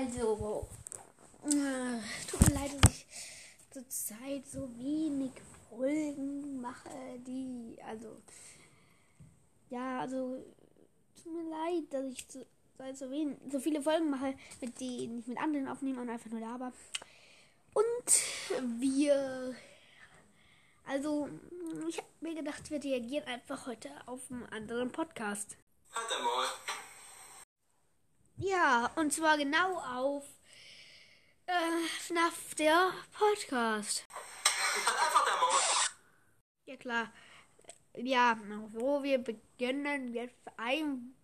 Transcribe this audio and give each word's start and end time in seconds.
Also, 0.00 0.66
äh, 1.44 2.00
tut 2.26 2.48
mir 2.48 2.54
leid, 2.54 2.72
dass 2.80 2.94
ich 2.94 3.06
zurzeit 3.70 4.46
so 4.46 4.66
wenig 4.78 5.32
Folgen 5.68 6.58
mache, 6.58 7.18
die, 7.26 7.76
also, 7.86 8.16
ja, 9.68 10.00
also, 10.00 10.42
tut 11.22 11.34
mir 11.34 11.50
leid, 11.50 11.84
dass 11.90 12.06
ich 12.06 12.26
so, 12.30 12.46
so, 12.94 13.36
so 13.50 13.60
viele 13.60 13.82
Folgen 13.82 14.08
mache, 14.08 14.34
mit 14.62 14.80
denen 14.80 15.18
ich 15.18 15.26
mit 15.26 15.38
anderen 15.38 15.68
aufnehme 15.68 16.00
und 16.00 16.08
einfach 16.08 16.30
nur 16.30 16.40
laber. 16.40 16.72
Und 17.74 18.80
wir, 18.80 19.54
also, 20.86 21.28
ich 21.90 21.98
habe 21.98 22.08
mir 22.20 22.34
gedacht, 22.36 22.70
wir 22.70 22.82
reagieren 22.82 23.28
einfach 23.28 23.66
heute 23.66 23.90
auf 24.06 24.30
einen 24.30 24.46
anderen 24.46 24.90
Podcast. 24.92 25.58
Hat 25.92 26.10
er 26.10 26.24
mal. 26.24 26.46
Ja, 28.42 28.90
und 28.96 29.12
zwar 29.12 29.36
genau 29.36 29.78
auf 29.80 30.24
äh, 31.44 31.52
FNAF, 32.00 32.54
der 32.54 32.90
Podcast. 33.12 34.06
Ja, 36.64 36.76
klar. 36.76 37.12
Ja, 37.94 38.38
wo 38.70 39.02
wir 39.02 39.18
beginnen, 39.18 40.14
wir 40.14 40.30
ein. 40.56 41.14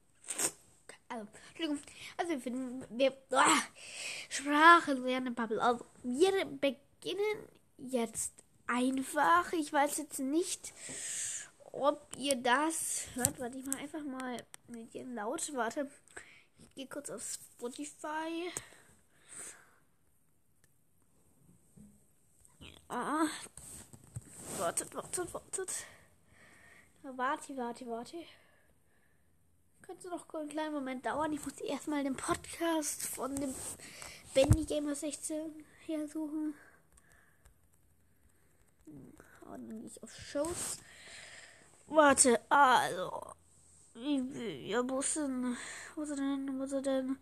Also. 1.09 1.27
Also, 2.19 2.31
wir 2.33 2.41
finden. 2.41 2.85
Wir. 2.91 3.17
Ah, 3.31 3.63
Sprache 4.29 4.93
lernen, 4.93 5.35
Bubble. 5.35 5.63
Also, 5.63 5.87
wir 6.03 6.45
beginnen 6.45 7.49
jetzt 7.79 8.35
einfach. 8.67 9.55
Ich 9.55 9.73
weiß 9.73 9.97
jetzt 9.97 10.19
nicht, 10.19 10.75
ob 11.73 12.11
ihr 12.19 12.37
das 12.37 13.07
hört. 13.15 13.41
Warte, 13.41 13.57
ich 13.57 13.65
mal 13.65 13.77
einfach 13.77 14.05
mal 14.05 14.37
mit 14.69 14.95
ihr 14.95 15.07
laut. 15.07 15.51
Warte. 15.55 15.91
Ich 16.59 16.75
gehe 16.75 16.87
kurz 16.87 17.11
auf 17.11 17.23
Spotify. 17.23 18.53
Ah. 22.89 23.27
Wartet, 24.59 24.95
wartet, 24.95 25.35
wartet. 25.35 25.71
Warte, 27.03 27.57
warte, 27.57 27.87
warte. 27.87 28.25
Könnte 29.83 30.09
noch 30.09 30.33
einen 30.35 30.49
kleinen 30.49 30.75
Moment 30.75 31.07
dauern. 31.07 31.33
Ich 31.33 31.45
muss 31.45 31.61
erstmal 31.61 32.03
den 32.03 32.17
Podcast 32.17 33.07
von 33.07 33.35
dem 33.37 33.55
Bendy 34.35 34.65
Gamer 34.65 34.95
16 34.95 35.65
her 35.87 36.09
suchen. 36.09 36.55
Und 38.87 39.69
gehe 39.69 39.87
ich 39.87 40.03
auf 40.03 40.15
Shows. 40.15 40.79
Warte, 41.87 42.41
also. 42.51 43.37
Ja, 43.99 44.89
wo 44.89 45.01
ist 45.01 45.17
denn? 45.17 45.57
Wo 45.95 46.03
ist 46.03 46.11
er 46.11 46.17
denn? 46.17 46.59
Wo 46.59 46.65
ist 46.65 46.73
er 46.73 46.83
denn? 46.83 47.17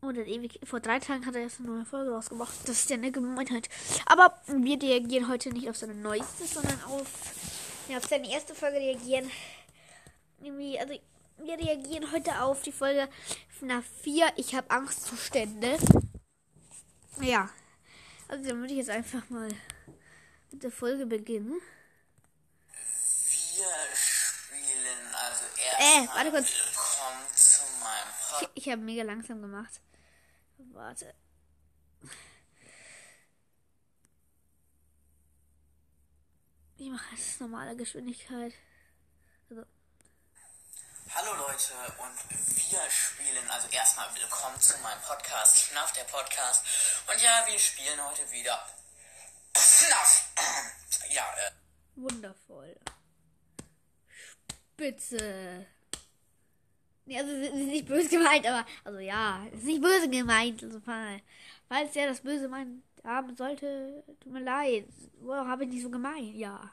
Oh, 0.00 0.12
der 0.12 0.26
ewig. 0.28 0.60
Vor 0.62 0.78
drei 0.78 1.00
Tagen 1.00 1.26
hat 1.26 1.34
er 1.34 1.42
erst 1.42 1.58
eine 1.58 1.70
neue 1.70 1.84
Folge 1.84 2.12
rausgemacht. 2.12 2.54
Das 2.62 2.76
ist 2.76 2.90
ja 2.90 2.96
eine 2.96 3.10
Gemeinheit. 3.10 3.68
Aber 4.06 4.40
wir 4.46 4.80
reagieren 4.80 5.28
heute 5.28 5.50
nicht 5.50 5.68
auf 5.68 5.76
seine 5.76 5.94
neueste, 5.94 6.46
sondern 6.46 6.80
auf, 6.84 7.08
ja, 7.88 7.98
auf 7.98 8.06
seine 8.06 8.30
erste 8.30 8.54
Folge 8.54 8.76
reagieren. 8.76 9.28
Irgendwie, 10.40 10.78
also 10.78 10.94
wir 11.38 11.58
reagieren 11.58 12.12
heute 12.12 12.40
auf 12.40 12.62
die 12.62 12.70
Folge 12.70 13.08
FNAF 13.58 13.84
4. 14.02 14.32
Ich 14.36 14.54
habe 14.54 14.70
Angstzustände. 14.70 15.78
Ja. 17.20 17.50
Also 18.28 18.48
dann 18.48 18.60
würde 18.60 18.72
ich 18.72 18.78
jetzt 18.78 18.90
einfach 18.90 19.28
mal 19.30 19.48
mit 20.52 20.62
der 20.62 20.70
Folge 20.70 21.06
beginnen. 21.06 21.60
Wir 23.56 23.66
Äh, 25.76 26.06
warte 26.14 26.30
kurz. 26.30 26.48
Ich, 28.40 28.48
ich 28.54 28.68
habe 28.68 28.82
mega 28.82 29.02
langsam 29.02 29.40
gemacht. 29.42 29.80
Warte. 30.72 31.14
Ich 36.76 36.88
mache 36.90 37.14
jetzt 37.16 37.40
normale 37.40 37.76
Geschwindigkeit. 37.76 38.52
Also, 39.50 39.64
Hallo 41.14 41.34
Leute 41.34 41.72
und 41.98 42.68
wir 42.70 42.90
spielen 42.90 43.50
also 43.50 43.66
erstmal 43.68 44.14
willkommen 44.14 44.60
zu 44.60 44.76
meinem 44.78 45.00
Podcast, 45.02 45.56
FNAF 45.58 45.92
der 45.92 46.04
Podcast. 46.04 46.64
Und 47.08 47.20
ja, 47.22 47.44
wir 47.46 47.58
spielen 47.58 48.00
heute 48.04 48.30
wieder 48.30 48.66
FNAF. 49.54 50.24
Ja, 51.10 51.24
äh, 51.36 51.50
wundervoll. 51.96 52.67
Spitze. 54.78 55.66
Nee, 57.04 57.18
also 57.18 57.32
es 57.32 57.48
ist 57.48 57.54
nicht 57.54 57.86
böse 57.88 58.08
gemeint, 58.08 58.46
aber 58.46 58.64
also 58.84 58.98
ja, 59.00 59.44
es 59.48 59.58
ist 59.58 59.64
nicht 59.64 59.82
böse 59.82 60.08
gemeint. 60.08 60.62
Also, 60.62 60.78
fall- 60.80 61.20
falls 61.68 61.96
er 61.96 62.06
das 62.08 62.20
böse 62.20 62.46
meint 62.48 62.84
haben 63.02 63.34
sollte, 63.36 64.04
tut 64.20 64.32
mir 64.32 64.40
leid. 64.40 64.86
Wow, 65.20 65.46
habe 65.48 65.64
ich 65.64 65.70
nicht 65.70 65.82
so 65.82 65.90
gemeint. 65.90 66.36
Ja. 66.36 66.70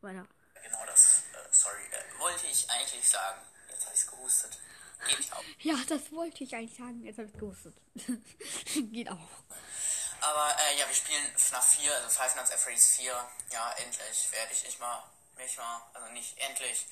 Weiter. 0.00 0.26
genau 0.64 0.78
das, 0.86 1.24
äh, 1.34 1.48
sorry, 1.50 1.82
äh, 1.90 2.20
wollte 2.20 2.46
ich 2.46 2.68
eigentlich 2.70 3.06
sagen. 3.08 3.40
Jetzt 3.70 3.84
habe 3.84 3.94
ich's 3.94 4.06
gehustet. 4.06 4.58
Geht 5.06 5.18
nicht 5.18 5.32
auf. 5.34 5.44
Ja, 5.60 5.74
das 5.88 6.10
wollte 6.12 6.44
ich 6.44 6.54
eigentlich 6.56 6.76
sagen. 6.78 7.04
Jetzt 7.04 7.18
habe 7.18 7.28
ich 7.28 7.34
gewusst. 7.34 7.68
Geht 8.92 9.10
auch. 9.10 9.28
Aber 10.20 10.56
äh, 10.58 10.78
ja, 10.78 10.86
wir 10.88 10.94
spielen 10.94 11.22
FNAF 11.36 11.74
4, 11.74 11.94
also 11.96 12.08
Five 12.08 12.34
Nights 12.36 12.50
at 12.52 12.58
Freddy's 12.60 12.96
4. 12.96 13.12
Ja, 13.52 13.72
endlich 13.84 14.32
werde 14.32 14.52
ich 14.52 14.64
mich 14.64 14.78
mal, 14.78 15.02
mich 15.36 15.56
mal, 15.58 15.82
also 15.94 16.12
nicht 16.12 16.38
endlich, 16.38 16.86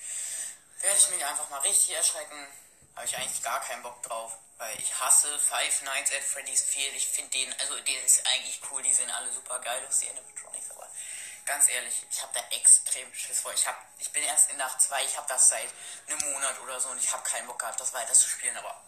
werde 0.83 0.97
ich 0.97 1.09
mich 1.09 1.25
einfach 1.25 1.49
mal 1.49 1.59
richtig 1.59 1.95
erschrecken. 1.95 2.47
Habe 2.95 3.05
ich 3.05 3.17
eigentlich 3.17 3.41
gar 3.41 3.61
keinen 3.61 3.83
Bock 3.83 4.01
drauf, 4.03 4.37
weil 4.57 4.77
ich 4.79 4.99
hasse 4.99 5.39
Five 5.39 5.81
Nights 5.83 6.11
at 6.11 6.23
Freddy's 6.23 6.63
4. 6.63 6.93
Ich 6.93 7.07
finde 7.07 7.31
den, 7.31 7.53
also 7.59 7.79
der 7.79 8.03
ist 8.05 8.25
eigentlich 8.27 8.59
cool, 8.69 8.81
die 8.83 8.93
sehen 8.93 9.09
alle 9.11 9.31
super 9.31 9.59
geil 9.59 9.85
aus, 9.87 9.99
die 9.99 10.09
Animatronics, 10.09 10.71
aber 10.71 10.87
ganz 11.45 11.69
ehrlich, 11.69 12.05
ich 12.09 12.21
habe 12.21 12.33
da 12.33 12.55
extrem 12.55 13.13
Schiss 13.13 13.41
vor. 13.41 13.53
Ich, 13.53 13.65
hab, 13.65 13.75
ich 13.97 14.11
bin 14.11 14.23
erst 14.23 14.51
in 14.51 14.57
Nacht 14.57 14.81
2, 14.81 15.03
ich 15.05 15.17
habe 15.17 15.27
das 15.29 15.49
seit 15.49 15.69
einem 16.07 16.31
Monat 16.31 16.59
oder 16.61 16.79
so 16.79 16.89
und 16.89 16.99
ich 16.99 17.11
habe 17.11 17.23
keinen 17.23 17.47
Bock 17.47 17.59
gehabt, 17.59 17.79
das 17.79 17.93
weiter 17.93 18.13
zu 18.13 18.27
spielen, 18.27 18.57
aber 18.57 18.83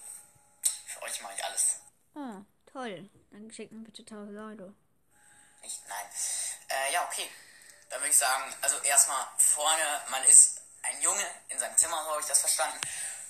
für 0.86 1.02
euch 1.04 1.22
mache 1.22 1.34
ich 1.38 1.44
alles. 1.46 1.80
Oh, 2.16 2.42
toll. 2.72 3.10
Dann 3.31 3.52
schicken 3.52 3.84
bitte 3.84 4.02
1000 4.02 4.38
Euro. 4.38 4.74
Nicht, 5.62 5.88
nein. 5.88 6.06
Äh, 6.68 6.94
ja, 6.94 7.06
okay. 7.06 7.30
Dann 7.90 8.02
würde 8.02 8.12
ich 8.12 8.18
sagen, 8.18 8.54
also 8.62 8.78
erstmal 8.80 9.25
vorne, 9.38 10.02
man 10.10 10.24
ist 10.25 10.53
ein 10.83 11.01
Junge 11.01 11.23
in 11.49 11.59
seinem 11.59 11.77
Zimmer, 11.77 12.03
so 12.03 12.11
habe 12.11 12.21
ich 12.21 12.27
das 12.27 12.39
verstanden. 12.39 12.79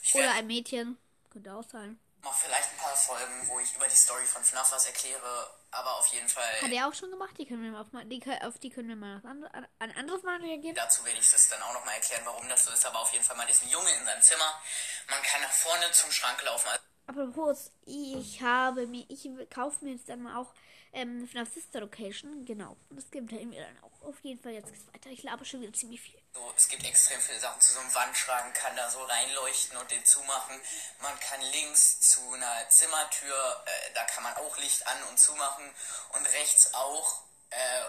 Ich 0.02 0.14
Oder 0.16 0.32
ein 0.34 0.48
Mädchen. 0.48 0.98
Könnte 1.32 1.54
auch 1.54 1.64
sein. 1.70 2.00
mal 2.22 2.32
vielleicht 2.34 2.70
ein 2.72 2.78
paar 2.78 2.96
Folgen, 2.96 3.48
wo 3.48 3.60
ich 3.60 3.74
über 3.76 3.88
die 3.88 3.96
Story 3.96 4.26
von 4.26 4.44
FNAF 4.44 4.72
was 4.72 4.86
erkläre, 4.86 5.50
aber 5.72 5.96
auf 5.98 6.08
jeden 6.08 6.30
Fall, 6.30 6.62
Hat 6.62 6.72
er 6.72 6.88
auch 6.88 6.94
schon 6.94 7.10
gemacht? 7.10 7.36
Die 7.38 7.46
können 7.46 7.64
wir 7.64 7.72
mal 7.72 7.82
auf, 7.82 7.92
mal- 7.92 8.06
die, 8.06 8.22
auf 8.44 8.60
die 8.60 8.70
können 8.70 8.90
wir 8.90 8.96
mal 8.96 9.22
andere, 9.26 9.54
an- 9.54 9.68
ein 9.80 9.96
anderes 9.98 10.22
Mal 10.24 10.40
reagieren. 10.40 10.76
dazu 10.76 11.04
werde 11.06 11.20
ich 11.20 11.32
das 11.32 11.50
dann 11.50 11.62
auch 11.64 11.74
nochmal 11.74 11.96
erklären, 11.96 12.22
warum 12.26 12.48
das 12.50 12.66
so 12.66 12.72
ist, 12.72 12.86
aber 12.86 13.00
auf 13.00 13.12
jeden 13.12 13.26
Fall, 13.26 13.36
man 13.36 13.48
ist 13.50 13.64
ein 13.64 13.70
Junge 13.70 13.92
in 13.96 14.06
seinem 14.06 14.22
Zimmer, 14.22 14.62
man 15.10 15.22
kann 15.24 15.42
nach 15.42 15.52
vorne 15.52 15.92
zum 15.92 16.12
Schrank 16.12 16.42
laufen, 16.44 16.68
also 16.70 16.82
Apropos, 17.06 17.72
ich 17.86 18.42
habe 18.42 18.88
mir, 18.88 19.06
ich 19.10 19.28
kaufe 19.54 19.84
mir 19.84 19.92
jetzt 19.94 20.08
dann 20.08 20.22
mal 20.24 20.38
auch 20.40 20.54
ähm, 20.94 21.28
FNAF 21.28 21.52
Sister 21.54 21.82
Location. 21.82 22.46
Genau. 22.46 22.78
Das 22.92 23.10
gibt 23.12 23.32
mir 23.32 23.40
dann 23.40 23.84
auch. 23.84 24.08
Auf 24.08 24.20
jeden 24.22 24.42
Fall, 24.42 24.54
jetzt 24.54 24.72
geht's 24.72 24.88
weiter. 24.94 25.10
Ich 25.10 25.24
laber 25.24 25.44
schon 25.44 25.62
wieder 25.62 25.74
ziemlich 25.74 26.02
viel. 26.02 26.20
So, 26.34 26.54
es 26.56 26.68
gibt 26.68 26.86
extrem 26.86 27.20
viele 27.20 27.40
Sachen 27.40 27.62
zu 27.62 27.74
so 27.74 27.80
einem 27.80 27.94
Wandschrank, 27.94 28.54
kann 28.54 28.76
da 28.76 28.90
so 28.90 29.02
reinleuchten 29.04 29.78
und 29.78 29.90
den 29.92 30.04
zumachen. 30.06 30.60
Man 31.02 31.20
kann 31.20 31.42
links 31.52 32.00
zu 32.02 32.22
einer 32.34 32.70
Zimmertür, 32.70 33.64
äh, 33.66 33.94
da 33.94 34.04
kann 34.06 34.24
man 34.24 34.36
auch 34.38 34.58
Licht 34.58 34.86
an 34.88 35.04
und 35.10 35.20
zumachen 35.20 35.66
und 36.14 36.26
rechts 36.34 36.74
auch 36.74 37.24
äh, 37.50 37.84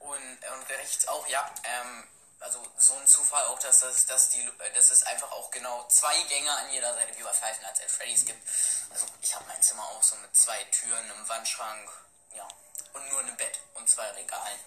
und, 0.00 0.18
und 0.18 0.70
rechts 0.70 1.06
auch, 1.08 1.26
ja, 1.28 1.48
ähm, 1.64 2.04
also 2.42 2.60
so 2.76 2.94
ein 2.94 3.06
Zufall 3.06 3.44
auch, 3.46 3.58
dass 3.60 3.80
das, 3.80 4.06
dass 4.06 4.30
die, 4.30 4.42
äh, 4.42 4.72
dass 4.74 4.90
es 4.90 5.04
einfach 5.04 5.30
auch 5.32 5.50
genau 5.50 5.86
zwei 5.88 6.20
Gänge 6.24 6.50
an 6.50 6.70
jeder 6.70 6.92
Seite 6.94 7.16
wie 7.16 7.22
bei 7.22 7.32
Five 7.32 7.60
Nights 7.62 7.80
at 7.80 7.90
Freddy's 7.90 8.24
gibt. 8.24 8.48
Also 8.90 9.06
ich 9.20 9.34
habe 9.34 9.44
mein 9.46 9.62
Zimmer 9.62 9.84
auch 9.84 10.02
so 10.02 10.16
mit 10.16 10.36
zwei 10.36 10.62
Türen, 10.64 11.10
einem 11.10 11.28
Wandschrank, 11.28 11.90
ja, 12.34 12.46
und 12.92 13.08
nur 13.10 13.20
einem 13.20 13.36
Bett 13.36 13.58
und 13.74 13.88
zwei 13.88 14.08
Regalen. 14.10 14.58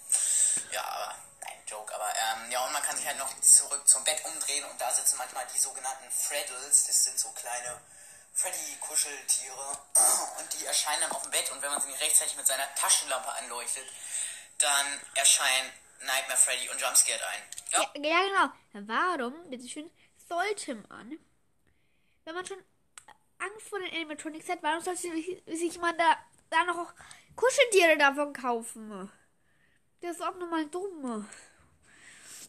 Ja, 0.72 0.84
aber 0.84 1.16
nein, 1.42 1.64
Joke, 1.68 1.94
aber 1.94 2.12
ähm, 2.16 2.52
ja, 2.52 2.66
und 2.66 2.72
man 2.72 2.84
kann 2.84 2.98
sich 2.98 3.06
halt 3.06 3.18
noch 3.18 3.40
zurück 3.42 3.88
zum 3.88 4.04
Bett 4.04 4.24
umdrehen 4.26 4.64
und 4.66 4.80
da 4.80 4.92
sitzen 4.94 5.18
manchmal 5.18 5.46
die 5.54 5.60
sogenannten 5.60 6.10
Freddles, 6.12 6.86
das 6.86 7.04
sind 7.04 7.20
so 7.20 7.30
kleine 7.32 7.82
Freddy-Kuscheltiere 8.34 9.80
und 10.40 10.54
die 10.54 10.66
erscheinen 10.66 11.02
dann 11.02 11.12
auf 11.12 11.24
dem 11.24 11.32
Bett 11.32 11.52
und 11.52 11.62
wenn 11.62 11.72
man 11.72 11.82
sie 11.82 11.94
rechtzeitig 11.94 12.36
mit 12.36 12.48
seiner 12.48 12.74
Taschenlampe 12.76 13.32
anleuchtet, 13.34 13.88
dann 14.60 15.02
erscheinen 15.16 15.74
Nightmare 16.06 16.38
Freddy 16.38 16.70
und 16.70 16.80
Jumpscared 16.80 17.22
ein. 17.22 17.42
Ja, 17.72 17.92
Ja, 17.96 18.02
ja 18.02 18.52
genau. 18.72 18.88
Warum, 18.88 19.50
bitteschön, 19.50 19.90
sollte 20.28 20.76
man, 20.76 21.18
wenn 22.24 22.36
man 22.36 22.46
schon 22.46 22.64
Angst 23.38 23.70
vor 23.70 23.80
den 23.80 23.92
Animatronics 23.92 24.50
hat, 24.50 24.64
warum 24.64 24.84
sollte 24.84 25.02
sich, 25.02 25.44
sich 25.46 25.78
man 25.78 25.98
da, 25.98 26.18
da 26.50 26.64
noch 26.64 26.78
auch 26.78 26.94
Kuscheltiere 27.36 27.98
davon 27.98 28.34
kaufen? 28.34 29.12
Das 30.02 30.18
ist 30.18 30.22
auch 30.22 30.36
nochmal 30.36 30.66
dumm. 30.68 31.28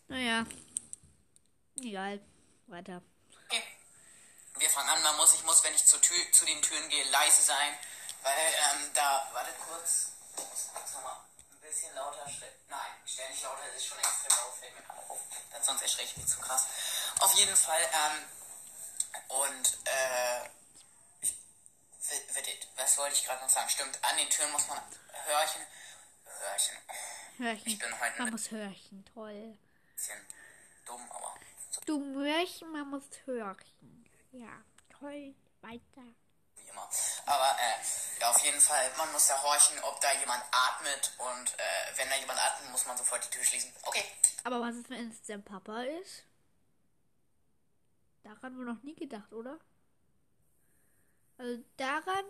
Naja. 0.08 0.46
Egal. 1.80 2.20
Weiter. 2.66 3.02
okay. 3.46 3.62
Wir 4.58 4.70
fang 4.70 4.88
an. 4.88 5.02
Man 5.02 5.16
muss, 5.16 5.34
ich 5.34 5.44
muss, 5.44 5.62
wenn 5.64 5.74
ich 5.74 5.84
zur 5.84 6.00
Tür, 6.00 6.16
zu 6.32 6.44
den 6.44 6.60
Türen 6.62 6.88
gehe, 6.88 7.04
leise 7.10 7.42
sein. 7.42 7.78
Weil, 8.22 8.32
ähm, 8.32 8.90
da, 8.94 9.28
wartet 9.32 9.58
kurz. 9.58 10.12
Ich 10.36 10.44
muss 10.44 10.70
langsam 10.74 11.02
mal 11.02 11.24
ein 11.52 11.60
bisschen 11.60 11.94
lauter 11.94 12.28
stellen. 12.28 12.54
Nein, 12.68 12.92
ich 13.04 13.16
sonst 15.66 15.82
erschrecke 15.82 16.10
ich 16.10 16.16
mich 16.16 16.26
zu 16.26 16.38
krass. 16.40 16.66
Auf 17.20 17.34
jeden 17.34 17.56
Fall, 17.56 17.80
ähm, 17.92 18.24
und, 19.28 19.78
äh, 19.84 20.48
was 22.76 22.98
wollte 22.98 23.14
ich 23.14 23.24
gerade 23.24 23.42
noch 23.42 23.50
sagen? 23.50 23.68
Stimmt, 23.68 23.98
an 24.02 24.16
den 24.16 24.30
Türen 24.30 24.52
muss 24.52 24.66
man 24.68 24.78
Hörchen, 25.26 25.62
Hörchen. 26.24 26.76
Hörchen. 27.38 27.66
Ich 27.66 27.78
bin 27.78 28.00
heute 28.00 28.22
Man 28.22 28.30
muss 28.30 28.50
Hörchen, 28.50 29.04
toll. 29.12 29.58
bisschen 29.94 30.26
dumm, 30.86 31.10
aber 31.10 31.34
so 31.70 31.80
Du 31.84 32.14
Hörchen, 32.14 32.70
man 32.72 32.88
muss 32.90 33.04
Hörchen. 33.24 34.08
Ja, 34.32 34.62
toll. 34.98 35.34
Weiter. 35.62 36.04
Immer. 36.76 36.88
Aber 37.26 37.56
äh, 37.58 38.20
ja, 38.20 38.30
auf 38.30 38.38
jeden 38.44 38.60
Fall, 38.60 38.90
man 38.96 39.10
muss 39.12 39.26
da 39.26 39.42
horchen, 39.42 39.78
ob 39.84 40.00
da 40.00 40.12
jemand 40.20 40.42
atmet 40.50 41.12
und 41.18 41.54
äh, 41.58 41.96
wenn 41.96 42.08
da 42.08 42.16
jemand 42.16 42.44
atmet, 42.44 42.70
muss 42.70 42.86
man 42.86 42.96
sofort 42.96 43.24
die 43.24 43.30
Tür 43.30 43.44
schließen. 43.44 43.72
Okay. 43.84 44.04
Aber 44.44 44.60
was 44.60 44.76
ist, 44.76 44.90
wenn 44.90 45.10
es 45.10 45.22
der 45.22 45.38
Papa 45.38 45.82
ist? 45.82 46.24
Daran 48.22 48.56
wohl 48.56 48.64
noch 48.64 48.82
nie 48.82 48.94
gedacht, 48.94 49.32
oder? 49.32 49.58
Also 51.38 51.62
daran 51.76 52.24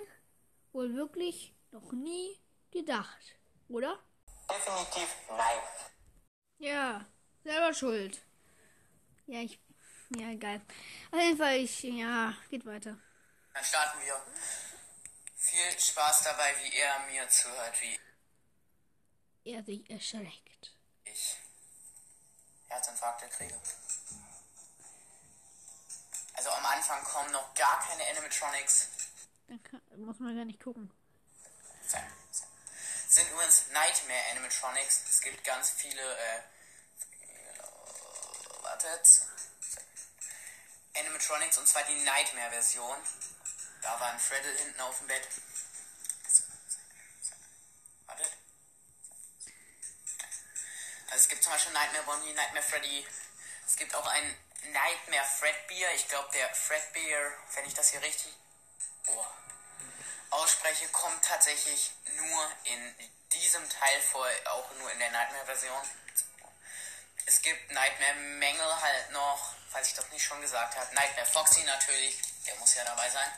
wohl 0.72 0.94
wirklich 0.94 1.54
noch 1.70 1.93
nie 1.93 2.40
gedacht, 2.70 3.37
oder? 3.69 3.98
Definitiv 4.48 5.08
nein. 5.28 5.58
Ja, 6.58 7.06
selber 7.44 7.75
schuld. 7.75 8.20
Ja, 9.26 9.40
ich. 9.40 9.58
Ja, 10.16 10.31
egal. 10.31 10.60
Auf 11.10 11.20
jeden 11.20 11.37
Fall, 11.37 11.56
ich. 11.56 11.82
Ja, 11.82 12.32
geht 12.48 12.64
weiter. 12.64 12.96
Dann 13.56 13.64
starten 13.64 13.99
wir. 14.05 14.23
Viel 15.38 15.81
Spaß 15.81 16.25
dabei, 16.25 16.55
wie 16.61 16.76
er 16.76 16.99
mir 17.06 17.26
zuhört, 17.31 17.81
wie 17.81 17.99
Er 19.44 19.64
sich 19.64 19.88
erschreckt. 19.88 20.75
ich 21.05 21.38
Herzinfarkte 22.69 23.26
kriege. 23.31 23.58
Also 26.35 26.50
am 26.50 26.67
Anfang 26.67 27.03
kommen 27.05 27.32
noch 27.32 27.55
gar 27.55 27.81
keine 27.81 28.06
Animatronics. 28.11 28.88
Dann 29.49 29.62
kann, 29.62 29.81
muss 30.05 30.19
man 30.19 30.37
gar 30.37 30.44
nicht 30.44 30.62
gucken. 30.62 30.93
Sind 33.08 33.31
übrigens 33.31 33.69
Nightmare 33.69 34.23
Animatronics. 34.32 35.05
Es 35.08 35.23
gibt 35.23 35.43
ganz 35.44 35.70
viele, 35.70 36.03
äh, 36.03 36.43
wartet. 38.61 39.23
Animatronics 40.94 41.56
und 41.56 41.67
zwar 41.67 41.85
die 41.85 42.05
Nightmare-Version. 42.05 42.97
Da 43.87 44.00
war 44.00 44.11
ein 44.11 44.19
Freddle 44.19 44.50
hinten 44.59 44.81
auf 44.81 44.99
dem 44.99 45.06
Bett. 45.06 45.29
Wartet. 48.06 48.33
Also 51.06 51.17
es 51.23 51.29
gibt 51.29 51.44
zum 51.44 51.53
Beispiel 51.53 51.73
Nightmare 51.73 52.03
Bonnie, 52.03 52.33
Nightmare 52.33 52.67
Freddy. 52.67 53.06
Es 53.65 53.77
gibt 53.77 53.94
auch 53.94 54.06
ein 54.09 54.37
Nightmare 54.73 55.25
Fredbear. 55.25 55.94
Ich 55.94 56.09
glaube, 56.09 56.29
der 56.33 56.53
Fredbear, 56.53 57.33
wenn 57.55 57.65
ich 57.67 57.75
das 57.75 57.91
hier 57.91 58.03
richtig 58.03 58.35
oh, 59.06 59.27
ausspreche, 60.31 60.89
kommt 60.89 61.25
tatsächlich 61.25 61.93
nur 62.17 62.50
in 62.65 63.11
diesem 63.35 63.71
Teil 63.71 64.00
vor, 64.00 64.27
auch 64.47 64.69
nur 64.81 64.91
in 64.91 64.99
der 64.99 65.12
Nightmare-Version. 65.12 65.82
Es 67.27 67.41
gibt 67.41 67.71
Nightmare 67.71 68.15
Mängel 68.15 68.81
halt 68.82 69.12
noch, 69.12 69.55
falls 69.71 69.87
ich 69.87 69.94
das 69.94 70.11
nicht 70.11 70.25
schon 70.25 70.41
gesagt 70.41 70.77
habe. 70.77 70.93
Nightmare 70.93 71.27
Foxy 71.27 71.62
natürlich, 71.62 72.19
der 72.46 72.56
muss 72.58 72.75
ja 72.75 72.84
dabei 72.84 73.08
sein. 73.10 73.28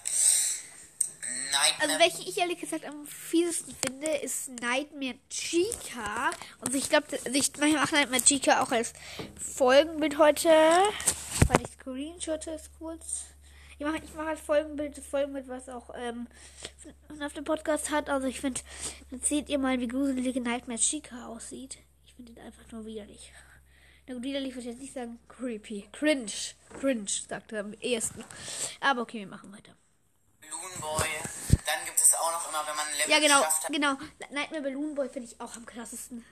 Nightmare 1.53 1.91
Also, 1.91 1.99
welche 1.99 2.29
ich 2.29 2.39
ehrlich 2.39 2.61
gesagt 2.61 2.85
am 2.85 3.07
fiesesten 3.07 3.75
finde, 3.85 4.07
ist 4.19 4.49
Nightmare 4.49 5.19
Chica. 5.31 6.31
Und 6.61 6.75
ich 6.75 6.89
glaube, 6.89 7.07
ich 7.33 7.57
mache 7.57 7.95
Nightmare 7.95 8.23
Chica 8.23 8.63
auch 8.63 8.71
als 8.71 8.93
Folgenbild 9.39 10.19
heute. 10.19 10.49
Weil 10.49 11.63
ich 11.63 11.73
screenshotte 11.73 12.51
es 12.53 12.71
kurz. 12.79 13.25
Ich 13.79 13.87
mache 13.87 13.99
ich 14.03 14.15
mache 14.15 14.29
als 14.29 14.41
Folgenbild 14.41 14.99
Folgenbild, 14.99 15.49
was 15.49 15.69
auch 15.69 15.91
ähm, 15.97 16.27
auf 17.21 17.33
dem 17.33 17.45
Podcast 17.45 17.91
hat. 17.91 18.11
Also 18.11 18.27
ich 18.27 18.41
finde, 18.41 18.61
dann 19.11 19.21
seht 19.21 19.49
ihr 19.49 19.59
mal, 19.59 19.79
wie 19.81 19.89
gruselige 19.89 20.41
Nightmare 20.41 20.79
Chica 20.79 21.29
aussieet. 21.29 21.79
Ich 22.07 22.15
finde 22.15 22.33
ihn 22.33 22.41
einfach 22.41 22.73
nur 22.73 22.85
widerlich. 22.87 23.33
Widerlich 24.09 24.55
würde 24.55 24.61
ich 24.61 24.67
jetzt 24.75 24.81
nicht 24.81 24.95
sagen, 24.95 25.19
creepy. 25.29 25.89
Cringe. 25.93 26.33
Cringe, 26.81 27.09
sagt 27.29 27.53
er 27.53 27.61
am 27.61 27.73
ehesten. 27.75 28.25
Aber 28.81 29.03
okay, 29.03 29.19
wir 29.21 29.27
machen 29.27 29.53
weiter. 29.53 29.75
Balloon 30.41 30.81
Boy. 30.81 31.09
Dann 31.67 31.85
gibt 31.85 32.01
es 32.01 32.15
auch 32.15 32.33
noch 32.33 32.49
immer, 32.49 32.67
wenn 32.67 32.77
man 32.77 32.87
ein 32.87 32.95
Level 32.97 33.11
Ja, 33.11 33.19
genau, 33.21 33.39
geschafft 33.39 33.65
hat, 33.65 33.73
genau. 33.73 33.95
Nightmare 34.31 34.63
Balloon 34.63 34.95
Boy 34.95 35.09
finde 35.11 35.29
ich 35.31 35.41
auch 35.41 35.55
am 35.57 35.67
krassesten. 35.67 36.25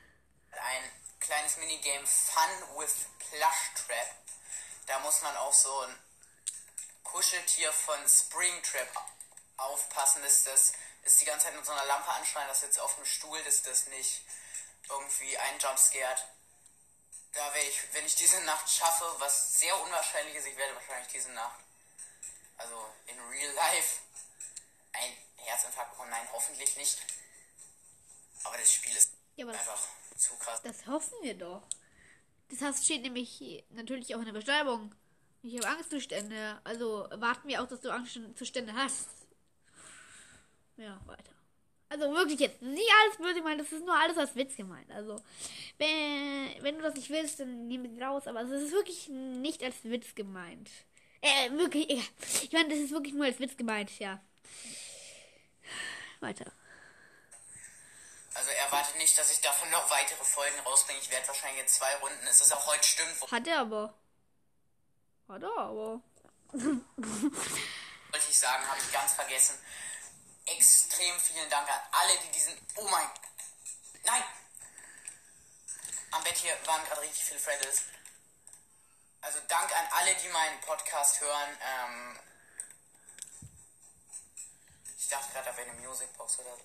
ein 0.52 0.90
kleines 1.20 1.58
Minigame 1.58 2.06
Fun 2.06 2.78
with 2.78 3.06
Plush 3.18 3.70
Trap. 3.74 4.16
Da 4.86 4.98
muss 5.00 5.20
man 5.22 5.36
auf 5.36 5.54
so 5.54 5.80
ein 5.80 5.94
Kuscheltier 7.02 7.72
von 7.72 7.96
Springtrap 8.08 8.88
aufpassen, 9.58 10.22
dass 10.22 10.44
das 10.44 10.72
ist 11.04 11.20
die 11.20 11.24
ganze 11.24 11.46
Zeit 11.46 11.56
mit 11.56 11.64
so 11.64 11.72
einer 11.72 11.84
Lampe 11.86 12.08
anschreien, 12.10 12.48
das 12.48 12.62
jetzt 12.62 12.80
auf 12.80 12.94
dem 12.96 13.04
Stuhl, 13.04 13.42
dass 13.44 13.62
das 13.62 13.86
nicht 13.88 14.22
irgendwie 14.88 15.36
einen 15.38 15.58
Jumpscared. 15.60 16.24
Da 17.36 17.52
wäre 17.54 17.66
ich, 17.66 17.78
wenn 17.92 18.06
ich 18.06 18.14
diese 18.16 18.40
Nacht 18.44 18.68
schaffe, 18.68 19.04
was 19.18 19.58
sehr 19.60 19.78
unwahrscheinlich 19.82 20.34
ist, 20.36 20.46
ich 20.46 20.56
werde 20.56 20.74
wahrscheinlich 20.74 21.08
diese 21.12 21.30
Nacht, 21.32 21.60
also 22.56 22.74
in 23.06 23.20
real 23.28 23.52
life, 23.52 23.98
ein 24.94 25.12
Herzinfarkt 25.36 25.90
bekommen. 25.90 26.10
Nein, 26.10 26.26
hoffentlich 26.32 26.74
nicht. 26.76 26.98
Aber 28.44 28.56
das 28.56 28.72
Spiel 28.72 28.96
ist 28.96 29.12
Ja, 29.36 29.44
aber 29.44 29.52
das, 29.52 29.68
einfach 29.68 29.86
zu 30.16 30.34
krass. 30.38 30.62
das 30.62 30.86
hoffen 30.86 31.12
wir 31.20 31.36
doch. 31.36 31.62
Das 32.48 32.62
heißt, 32.62 32.84
steht 32.84 33.02
nämlich 33.02 33.64
natürlich 33.68 34.14
auch 34.14 34.20
in 34.20 34.26
der 34.26 34.32
Beschreibung. 34.32 34.94
Ich 35.42 35.58
habe 35.58 35.68
Angstzustände. 35.68 36.58
Also 36.64 37.06
warten 37.12 37.48
wir 37.48 37.62
auch, 37.62 37.68
dass 37.68 37.80
du 37.80 37.90
Angstzustände 37.90 38.72
hast. 38.72 39.08
Ja, 40.76 41.00
weiter. 41.06 41.35
Also 41.88 42.12
wirklich 42.12 42.40
jetzt 42.40 42.60
nicht 42.62 42.90
alles 43.02 43.16
böse 43.16 43.34
gemeint, 43.34 43.60
das 43.60 43.70
ist 43.70 43.84
nur 43.84 43.94
alles 43.94 44.18
als 44.18 44.34
Witz 44.34 44.56
gemeint. 44.56 44.90
Also, 44.90 45.22
wenn, 45.78 46.62
wenn 46.62 46.76
du 46.76 46.82
das 46.82 46.94
nicht 46.94 47.10
willst, 47.10 47.38
dann 47.38 47.68
nimm 47.68 47.84
es 47.84 48.02
raus. 48.02 48.26
Aber 48.26 48.40
es 48.42 48.50
ist 48.50 48.72
wirklich 48.72 49.08
nicht 49.08 49.62
als 49.62 49.84
Witz 49.84 50.14
gemeint. 50.14 50.68
Äh, 51.20 51.50
wirklich, 51.52 51.88
egal. 51.88 52.04
Ich 52.42 52.52
meine, 52.52 52.68
das 52.68 52.78
ist 52.78 52.90
wirklich 52.90 53.14
nur 53.14 53.26
als 53.26 53.38
Witz 53.38 53.56
gemeint, 53.56 53.96
ja. 53.98 54.20
Weiter. 56.20 56.50
Also 58.34 58.50
erwarte 58.50 58.98
nicht, 58.98 59.16
dass 59.16 59.32
ich 59.32 59.40
davon 59.40 59.70
noch 59.70 59.88
weitere 59.88 60.24
Folgen 60.24 60.58
rausbringe. 60.60 60.98
Ich 61.00 61.10
werde 61.10 61.26
wahrscheinlich 61.28 61.62
jetzt 61.62 61.76
zwei 61.76 61.94
Runden. 61.96 62.26
Es 62.28 62.40
ist 62.40 62.52
auch 62.52 62.66
heute 62.66 62.86
stimmt, 62.86 63.30
Hat 63.30 63.46
er 63.46 63.60
aber. 63.60 63.94
Hat 65.28 65.42
er 65.42 65.56
aber. 65.56 66.00
wollte 66.52 68.30
ich 68.30 68.38
sagen, 68.38 68.66
habe 68.68 68.78
ich 68.78 68.92
ganz 68.92 69.12
vergessen. 69.12 69.54
Vielen 71.36 71.50
Dank 71.50 71.68
an 71.68 71.80
alle, 71.92 72.18
die 72.20 72.30
diesen. 72.30 72.58
Oh 72.76 72.88
mein. 72.88 73.10
Nein! 74.04 74.24
Am 76.12 76.24
Bett 76.24 76.38
hier 76.38 76.56
waren 76.64 76.82
gerade 76.86 77.02
richtig 77.02 77.24
viele 77.24 77.40
Freddles. 77.40 77.82
Also 79.20 79.40
Dank 79.40 79.70
an 79.70 79.86
alle, 79.90 80.14
die 80.14 80.28
meinen 80.28 80.58
Podcast 80.62 81.20
hören. 81.20 81.58
Ähm 81.60 82.20
ich 84.96 85.08
dachte 85.08 85.30
gerade, 85.34 85.50
da 85.50 85.56
wäre 85.58 85.68
eine 85.68 85.78
Musicbox 85.86 86.38
oder. 86.38 86.56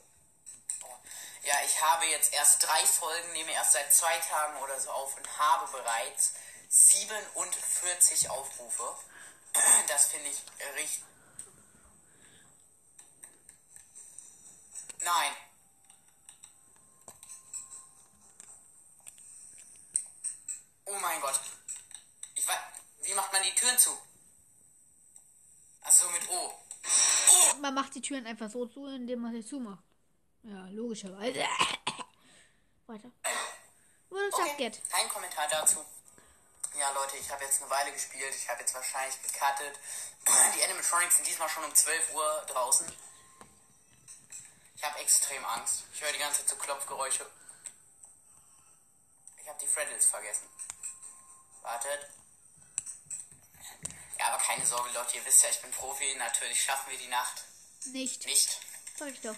Oh. 0.83 0.95
Ja, 1.43 1.55
ich 1.65 1.81
habe 1.81 2.05
jetzt 2.05 2.31
erst 2.31 2.65
drei 2.65 2.85
Folgen, 2.85 3.33
nehme 3.33 3.51
erst 3.51 3.73
seit 3.73 3.93
zwei 3.93 4.17
Tagen 4.19 4.55
oder 4.61 4.79
so 4.79 4.89
auf 4.91 5.17
und 5.17 5.37
habe 5.37 5.69
bereits 5.69 6.31
47 6.69 8.29
Aufrufe. 8.29 8.95
Das 9.89 10.05
finde 10.05 10.29
ich 10.29 10.41
richtig. 10.75 11.03
Nein. 15.03 15.31
Oh 20.85 20.99
mein 20.99 21.21
Gott. 21.21 21.39
Ich 22.35 22.47
weiß. 22.47 22.57
Wie 23.03 23.13
macht 23.13 23.31
man 23.33 23.41
die 23.43 23.55
Türen 23.55 23.77
zu? 23.77 23.97
Achso, 25.81 26.09
mit 26.09 26.29
O. 26.29 26.53
Man 27.61 27.73
macht 27.73 27.95
die 27.95 28.01
Türen 28.01 28.25
einfach 28.27 28.49
so 28.49 28.65
zu, 28.67 28.85
indem 28.87 29.19
man 29.19 29.33
sie 29.33 29.45
zumacht. 29.45 29.83
Ja, 30.43 30.67
logischerweise. 30.69 31.39
Weiter. 32.87 33.11
Wurde 34.09 34.29
Okay. 34.33 34.49
Subget. 34.49 34.89
Kein 34.89 35.09
Kommentar 35.09 35.47
dazu. 35.49 35.85
Ja, 36.77 36.89
Leute, 36.91 37.17
ich 37.17 37.29
habe 37.29 37.43
jetzt 37.43 37.61
eine 37.61 37.69
Weile 37.69 37.91
gespielt. 37.91 38.33
Ich 38.35 38.49
habe 38.49 38.61
jetzt 38.61 38.73
wahrscheinlich 38.73 39.21
gecuttet. 39.21 39.79
Die 40.55 40.63
Animatronics 40.63 41.15
sind 41.17 41.27
diesmal 41.27 41.49
schon 41.49 41.63
um 41.63 41.73
12 41.73 42.13
Uhr 42.13 42.45
draußen. 42.47 42.91
Ich 44.81 44.87
habe 44.87 44.97
extrem 44.97 45.45
Angst. 45.45 45.83
Ich 45.93 46.01
höre 46.01 46.11
die 46.11 46.17
ganze 46.17 46.39
Zeit 46.39 46.49
so 46.49 46.55
Klopfgeräusche. 46.55 47.23
Ich 49.37 49.47
habe 49.47 49.59
die 49.59 49.67
Freddles 49.67 50.07
vergessen. 50.07 50.49
Wartet. 51.61 52.09
Ja, 54.17 54.29
aber 54.29 54.43
keine 54.43 54.65
Sorge, 54.65 54.89
Leute, 54.93 55.17
ihr 55.17 55.25
wisst 55.25 55.43
ja, 55.43 55.51
ich 55.51 55.61
bin 55.61 55.69
Profi. 55.69 56.15
Natürlich 56.15 56.63
schaffen 56.63 56.89
wir 56.89 56.97
die 56.97 57.09
Nacht 57.09 57.43
Nicht. 57.85 58.25
nicht. 58.25 58.59
Sag 58.97 59.09
ich 59.09 59.21
doch. 59.21 59.35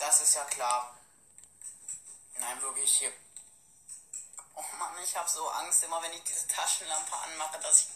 Das 0.00 0.20
ist 0.20 0.34
ja 0.34 0.44
klar. 0.46 0.98
Nein, 2.40 2.60
wirklich 2.62 2.96
hier. 2.96 3.12
Oh 4.56 4.64
Mann, 4.76 5.00
ich 5.04 5.16
habe 5.16 5.30
so 5.30 5.48
Angst, 5.50 5.84
immer 5.84 6.02
wenn 6.02 6.14
ich 6.14 6.24
diese 6.24 6.48
Taschenlampe 6.48 7.16
anmache, 7.16 7.60
dass 7.60 7.82
ich. 7.82 7.88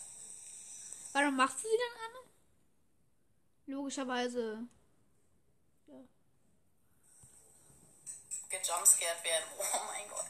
Warum 1.12 1.35
machst 1.35 1.56
du 1.56 1.62
sie 1.62 1.76
dann 1.76 2.04
an? 2.04 2.30
Logischerweise. 3.66 4.68
Gejumpscared 8.50 9.24
werde. 9.24 9.46
Oh 9.58 9.84
mein 9.86 10.08
Gott. 10.08 10.26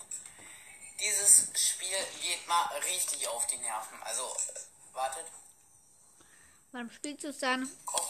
Dieses 1.00 1.48
Spiel 1.54 1.96
geht 2.20 2.46
mal 2.48 2.66
richtig 2.78 3.28
auf 3.28 3.46
die 3.46 3.58
Nerven. 3.58 4.02
Also, 4.02 4.22
äh, 4.24 4.94
wartet. 4.94 5.26
Warum 6.72 6.90
spielst 6.90 7.24
du 7.24 7.28
es 7.28 7.38
dann? 7.38 7.70
Oh. 7.86 8.00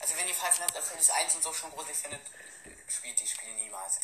Also, 0.00 0.16
wenn 0.16 0.28
ihr 0.28 0.34
Five 0.34 0.58
Nights 0.58 0.76
at 0.76 0.84
Freddy's 0.84 1.10
1 1.10 1.36
und 1.36 1.42
so 1.44 1.52
schon 1.52 1.70
gruselig 1.70 1.96
findet, 1.96 2.20
spielt 2.88 3.20
die 3.20 3.26
Spiele 3.26 3.52
niemals. 3.54 4.00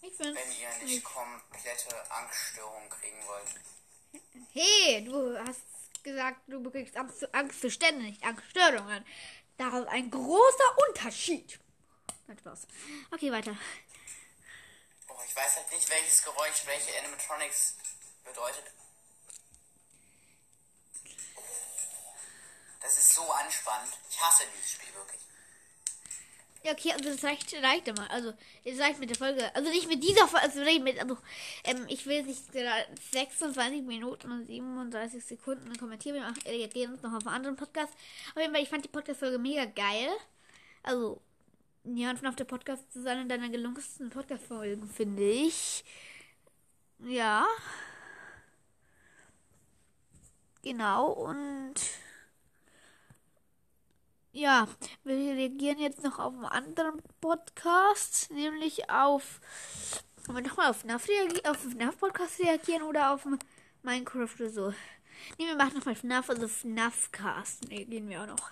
Ich 0.00 0.16
finde. 0.16 0.34
Wenn 0.34 0.52
ihr 0.52 0.84
nicht 0.84 1.04
komplette 1.04 2.10
Angststörungen 2.10 2.88
kriegen 2.88 3.26
wollt. 3.26 3.48
Hey, 4.52 5.04
du 5.04 5.38
hast 5.38 5.62
gesagt, 6.02 6.40
du 6.48 6.62
bekriegst 6.62 6.96
Angst, 6.96 7.34
Angstzustände, 7.34 8.02
nicht 8.02 8.24
Angststörungen. 8.24 9.04
Da 9.58 9.78
ist 9.78 9.88
ein 9.88 10.10
großer 10.10 10.78
Unterschied. 10.88 11.58
Nein, 12.26 12.38
Spaß. 12.38 12.66
Okay, 13.12 13.30
weiter. 13.30 13.56
Oh, 15.22 15.24
ich 15.28 15.36
weiß 15.36 15.56
halt 15.56 15.72
nicht, 15.72 15.88
welches 15.88 16.22
Geräusch 16.22 16.66
welche 16.66 16.98
Animatronics 16.98 17.76
bedeutet. 18.24 18.64
Das 22.80 22.98
ist 22.98 23.14
so 23.14 23.30
anspannend. 23.30 23.92
Ich 24.10 24.20
hasse 24.20 24.44
dieses 24.56 24.72
Spiel 24.72 24.92
wirklich. 24.94 25.20
Ja, 26.64 26.72
okay, 26.72 26.92
also 26.92 27.10
das 27.10 27.24
reicht, 27.24 27.52
reicht 27.54 27.88
immer. 27.88 28.08
Also, 28.10 28.32
es 28.64 28.78
reicht 28.78 28.98
mit 29.00 29.10
der 29.10 29.16
Folge. 29.16 29.54
Also 29.54 29.68
nicht 29.70 29.88
mit 29.88 30.02
dieser 30.02 30.28
Folge, 30.28 30.44
also 30.44 30.80
mit, 30.80 31.00
also, 31.00 31.18
ähm, 31.64 31.86
ich 31.88 32.06
will 32.06 32.22
nicht 32.22 32.52
gerade 32.52 32.86
26 33.12 33.82
Minuten 33.82 34.30
und 34.30 34.46
37 34.46 35.24
Sekunden 35.24 35.76
kommentieren. 35.76 36.16
Wir 36.16 36.22
machen, 36.22 36.42
reagieren 36.44 36.94
uns 36.94 37.02
noch 37.02 37.14
auf 37.14 37.26
einen 37.26 37.34
anderen 37.34 37.56
Podcast. 37.56 37.92
Auf 38.34 38.40
jeden 38.40 38.52
Fall, 38.52 38.62
ich 38.62 38.68
fand 38.68 38.84
die 38.84 38.88
Podcast-Folge 38.88 39.38
mega 39.38 39.64
geil. 39.64 40.10
Also, 40.84 41.20
ja, 41.84 42.10
und 42.10 42.26
auf 42.26 42.36
der 42.36 42.44
Podcast 42.44 42.92
zu 42.92 43.02
sein 43.02 43.22
in 43.22 43.28
deiner 43.28 43.48
gelungensten 43.48 44.10
Podcast-Folgen, 44.10 44.88
finde 44.88 45.22
ich. 45.28 45.84
Ja. 46.98 47.46
Genau, 50.62 51.10
und 51.10 51.74
ja, 54.34 54.66
wir 55.04 55.14
reagieren 55.14 55.78
jetzt 55.78 56.02
noch 56.02 56.18
auf 56.18 56.34
einen 56.34 56.44
anderen 56.44 57.02
Podcast, 57.20 58.30
nämlich 58.30 58.88
auf. 58.88 59.40
Wollen 60.26 60.44
wir 60.44 60.48
nochmal 60.48 60.70
auf 60.70 60.78
FNAF, 60.78 61.06
auf 61.44 61.58
FNAF 61.58 61.98
Podcast 61.98 62.38
reagieren 62.38 62.82
oder 62.82 63.12
auf 63.12 63.26
Minecraft 63.82 64.30
oder 64.38 64.50
so? 64.50 64.74
Nee, 65.38 65.46
wir 65.46 65.56
machen 65.56 65.74
nochmal 65.76 65.96
FNAF, 65.96 66.30
also 66.30 66.48
FNAF 66.48 67.10
Cast. 67.12 67.68
Reagieren 67.68 68.08
wir 68.08 68.22
auch 68.22 68.26
noch. 68.26 68.50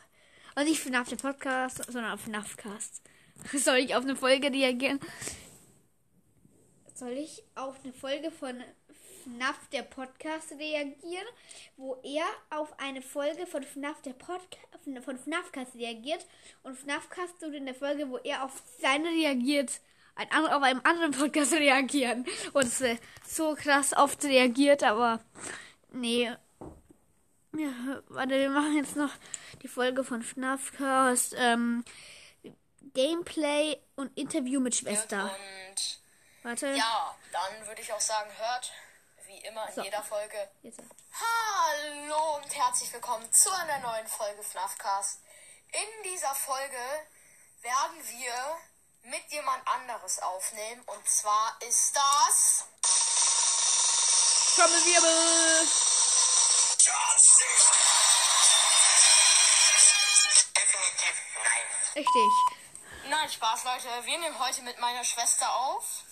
Also 0.54 0.68
nicht 0.68 0.82
FNAF 0.82 1.08
der 1.08 1.16
Podcast, 1.16 1.84
sondern 1.86 2.12
auf 2.12 2.20
FNAF 2.22 2.56
Cast. 2.56 3.02
Soll 3.54 3.78
ich 3.78 3.94
auf 3.94 4.04
eine 4.04 4.16
Folge 4.16 4.52
reagieren? 4.52 5.00
Soll 6.94 7.12
ich 7.12 7.42
auf 7.54 7.76
eine 7.82 7.92
Folge 7.92 8.30
von 8.30 8.62
FNAF 9.24 9.68
der 9.72 9.82
Podcast 9.82 10.52
reagieren, 10.52 11.26
wo 11.76 12.00
er 12.02 12.24
auf 12.50 12.78
eine 12.78 13.02
Folge 13.02 13.46
von 13.46 13.62
FNAF 13.62 14.02
der 14.02 14.12
Podcast 14.12 14.60
von 15.04 15.18
FNAFcast 15.18 15.74
reagiert 15.74 16.26
und 16.62 16.76
FNAFcast 16.76 17.40
tut 17.40 17.54
in 17.54 17.66
der 17.66 17.74
Folge, 17.74 18.08
wo 18.08 18.16
er 18.18 18.44
auf 18.44 18.62
seine 18.80 19.08
reagiert, 19.08 19.80
ein 20.14 20.30
anderer 20.30 20.56
auf 20.56 20.62
einem 20.62 20.80
anderen 20.84 21.12
Podcast 21.12 21.52
reagieren 21.54 22.26
und 22.52 22.70
so 23.26 23.54
krass 23.54 23.94
oft 23.96 24.24
reagiert, 24.24 24.82
aber 24.82 25.20
nee. 25.92 26.30
Ja, 27.56 28.02
warte, 28.08 28.38
wir 28.38 28.50
machen 28.50 28.76
jetzt 28.76 28.96
noch 28.96 29.10
die 29.62 29.68
Folge 29.68 30.04
von 30.04 30.22
FNAFcast 30.22 31.34
ähm, 31.38 31.84
Gameplay 32.80 33.80
und 33.96 34.16
Interview 34.16 34.60
mit 34.60 34.74
Schwester. 34.74 35.24
Und 35.24 36.00
Warte. 36.42 36.68
ja, 36.68 37.16
dann 37.32 37.66
würde 37.66 37.82
ich 37.82 37.92
auch 37.92 38.00
sagen, 38.00 38.30
hört 38.38 38.72
wie 39.26 39.38
immer 39.46 39.68
in 39.68 39.74
So. 39.74 39.82
jeder 39.82 40.02
Folge. 40.02 40.50
Jetzt. 40.62 40.80
Hallo 41.12 42.36
und 42.36 42.56
herzlich 42.56 42.92
willkommen 42.92 43.30
zu 43.32 43.50
einer 43.52 43.78
neuen 43.78 44.06
Folge 44.06 44.42
FNAFcast. 44.42 45.20
In 45.72 46.10
dieser 46.10 46.34
Folge 46.34 46.76
werden 47.62 47.96
wir 48.08 49.10
mit 49.10 49.30
jemand 49.30 49.66
anderes 49.68 50.18
aufnehmen 50.20 50.82
und 50.86 51.08
zwar 51.08 51.56
ist 51.68 51.94
das 51.94 52.66
Trommelwirbel! 54.56 55.68
Richtig. 61.94 62.59
Nein, 63.10 63.28
Spaß, 63.28 63.64
Leute. 63.64 63.88
Wir 64.06 64.18
nehmen 64.20 64.38
heute 64.38 64.62
mit 64.62 64.78
meiner 64.78 65.02
Schwester 65.02 65.52
auf. 65.52 66.04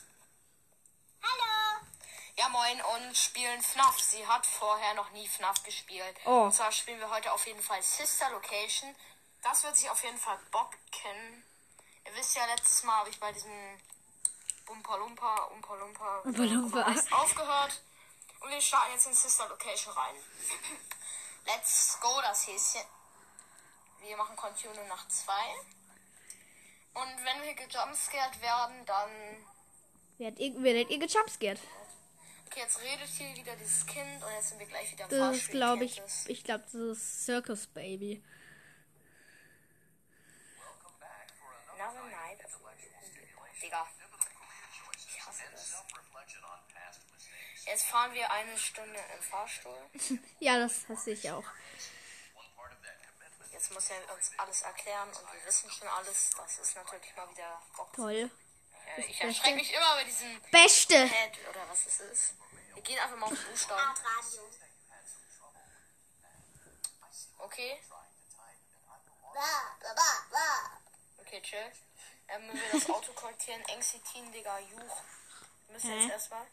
Hallo. 1.23 1.87
Ja, 2.35 2.49
moin 2.49 2.83
und 2.83 3.17
spielen 3.17 3.63
FNAF. 3.63 4.01
Sie 4.01 4.27
hat 4.27 4.45
vorher 4.45 4.95
noch 4.95 5.09
nie 5.11 5.29
FNAF 5.29 5.63
gespielt. 5.63 6.17
Oh. 6.25 6.43
Und 6.43 6.53
zwar 6.57 6.73
spielen 6.73 6.99
wir 6.99 7.09
heute 7.09 7.33
auf 7.33 7.47
jeden 7.47 7.63
Fall 7.63 7.81
Sister 7.85 8.29
Location. 8.31 8.97
Das 9.45 9.63
wird 9.63 9.77
sich 9.77 9.89
auf 9.89 10.03
jeden 10.03 10.19
Fall 10.19 10.37
Bob 10.51 10.75
kennen. 10.91 11.45
Ihr 12.05 12.17
wisst 12.17 12.35
ja, 12.35 12.45
letztes 12.47 12.83
Mal 12.83 12.97
habe 12.97 13.11
ich 13.11 13.21
bei 13.21 13.31
diesem 13.31 13.81
Bumpa 14.67 14.97
Lumpa, 14.97 15.37
Umpa 15.55 15.77
Lumpa, 15.77 16.23
Oompa 16.25 16.43
Loompa. 16.43 16.85
heißt, 16.85 17.13
aufgehört. 17.13 17.81
Und 18.41 18.51
wir 18.51 18.61
starten 18.61 18.91
jetzt 18.95 19.07
in 19.07 19.15
Sister 19.15 19.49
Location 19.49 19.95
rein. 19.95 20.17
Let's 21.47 21.97
go, 22.01 22.21
das 22.23 22.45
Häschen. 22.49 22.83
Wir 24.01 24.17
machen 24.17 24.35
Continue 24.35 24.85
nach 24.89 25.07
2. 25.07 25.33
Und 27.01 27.25
wenn 27.25 27.43
wir 27.43 27.55
gejumpscared 27.55 28.43
werden, 28.43 28.85
dann. 28.85 29.11
Werdet 30.19 30.41
ihr, 30.41 30.63
werdet 30.63 30.91
ihr 30.91 30.99
gejumpscared? 30.99 31.61
Okay, 32.47 32.61
jetzt 32.61 32.81
redet 32.81 33.07
hier 33.09 33.37
wieder 33.37 33.55
dieses 33.57 33.87
Kind 33.87 34.23
und 34.23 34.33
jetzt 34.33 34.49
sind 34.49 34.59
wir 34.59 34.67
gleich 34.67 34.91
wieder 34.91 35.07
Das 35.07 35.37
ist, 35.37 35.51
glaube 35.51 35.85
ich, 35.85 36.03
ich 36.27 36.43
glaube, 36.43 36.65
das 36.65 36.75
ist 36.75 37.25
Circus 37.25 37.67
Baby. 37.69 38.23
Another 41.75 42.03
night. 42.05 42.39
Digga. 43.63 43.87
Ich 44.97 45.27
hasse 45.27 45.43
das. 45.53 45.85
Jetzt 47.67 47.85
fahren 47.85 48.15
wir 48.15 48.31
eine 48.33 48.57
Stunde 48.57 48.99
im 49.15 49.23
Fahrstuhl. 49.23 49.79
Ja, 50.41 50.59
das 50.59 50.89
hasse 50.89 51.11
ich 51.11 51.31
auch. 51.31 51.45
Jetzt 53.59 53.73
muss 53.73 53.91
er 53.91 54.15
uns 54.15 54.31
alles 54.37 54.63
erklären 54.63 55.09
und 55.09 55.33
wir 55.33 55.45
wissen 55.45 55.69
schon 55.69 55.89
alles. 55.89 56.31
Das 56.37 56.59
ist 56.59 56.77
natürlich 56.77 57.17
mal 57.17 57.29
wieder 57.29 57.61
Bock. 57.77 57.93
Toll. 57.93 58.31
Äh, 58.97 59.01
Ich 59.01 59.21
erschrecke 59.21 59.57
mich 59.57 59.75
immer 59.75 59.95
bei 59.97 60.05
diesem 60.05 60.41
Beste! 60.53 60.95
Pad 60.95 61.39
oder 61.51 61.69
was 61.69 61.87
es 61.87 61.99
ist. 61.99 62.35
Wir 62.75 62.83
gehen 62.85 63.01
einfach 63.01 63.17
mal 63.17 63.27
auf 63.27 63.45
Buchstaben. 63.51 63.99
Okay. 67.39 67.83
Okay, 71.19 71.43
chill. 71.43 71.73
Ähm, 72.29 72.49
wenn 72.49 72.55
wir 72.61 72.71
das 72.71 72.89
Auto 72.89 73.13
korrigieren, 73.15 73.65
Exitin, 73.65 74.31
Digga, 74.31 74.61
Juch. 74.61 75.03
Wir 75.67 75.73
müssen 75.75 76.01
jetzt 76.01 76.13
erstmal. 76.13 76.47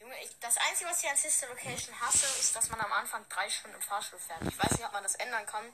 Junge, 0.00 0.18
ich, 0.22 0.30
das 0.40 0.56
Einzige, 0.56 0.88
was 0.90 1.02
ich 1.02 1.10
an 1.10 1.16
Sister 1.16 1.48
Location 1.48 1.98
hasse, 2.00 2.26
ist, 2.40 2.56
dass 2.56 2.68
man 2.70 2.80
am 2.80 2.92
Anfang 2.92 3.24
drei 3.28 3.48
Stunden 3.50 3.76
im 3.76 3.82
Fahrstuhl 3.82 4.18
fährt. 4.18 4.42
Ich 4.42 4.58
weiß 4.58 4.70
nicht, 4.72 4.84
ob 4.84 4.92
man 4.92 5.02
das 5.02 5.14
ändern 5.16 5.44
kann. 5.46 5.64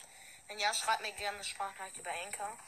Wenn 0.48 0.58
ja, 0.58 0.72
schreibt 0.74 1.02
mir 1.02 1.12
gerne 1.12 1.36
eine 1.36 1.44
Sprachnachricht 1.44 1.96
über 1.98 2.10
Anchor. 2.24 2.58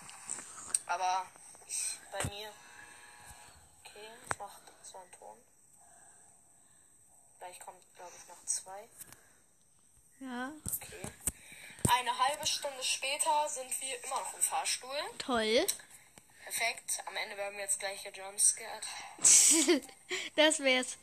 Aber 0.87 1.27
ich, 1.67 1.99
bei 2.13 2.25
mir. 2.25 2.53
Okay, 3.85 4.09
ich 4.31 4.39
mach 4.39 4.53
so 4.83 4.99
einen 4.99 5.13
Ton. 5.13 5.39
Gleich 7.39 7.59
kommt, 7.61 7.83
glaube 7.97 8.13
ich, 8.17 8.29
noch 8.29 8.45
zwei. 8.47 8.89
Ja, 10.21 10.53
Okay. 10.77 11.03
Eine 11.91 12.19
halbe 12.19 12.47
Stunde 12.47 12.85
später 12.85 13.49
sind 13.49 13.81
wir 13.81 14.05
immer 14.05 14.21
noch 14.21 14.35
im 14.35 14.43
Fahrstuhl. 14.43 14.97
toll. 15.19 15.67
Perfekt. 16.45 17.03
Am 17.07 17.17
Ende 17.17 17.37
werden 17.37 17.57
wir 17.57 17.65
jetzt 17.65 17.81
gleich 17.81 18.03
gejumpscared. 18.03 18.87
das 20.37 20.61
wär's. 20.61 20.99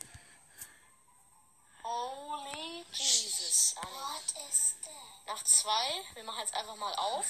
Holy 1.86 2.84
Jesus. 2.92 3.74
What 3.78 4.26
is 4.50 4.74
that? 4.82 5.26
Nach 5.28 5.42
zwei. 5.44 5.86
Wir 6.14 6.24
machen 6.24 6.40
jetzt 6.40 6.54
einfach 6.54 6.74
mal 6.76 6.92
auf. 6.94 7.26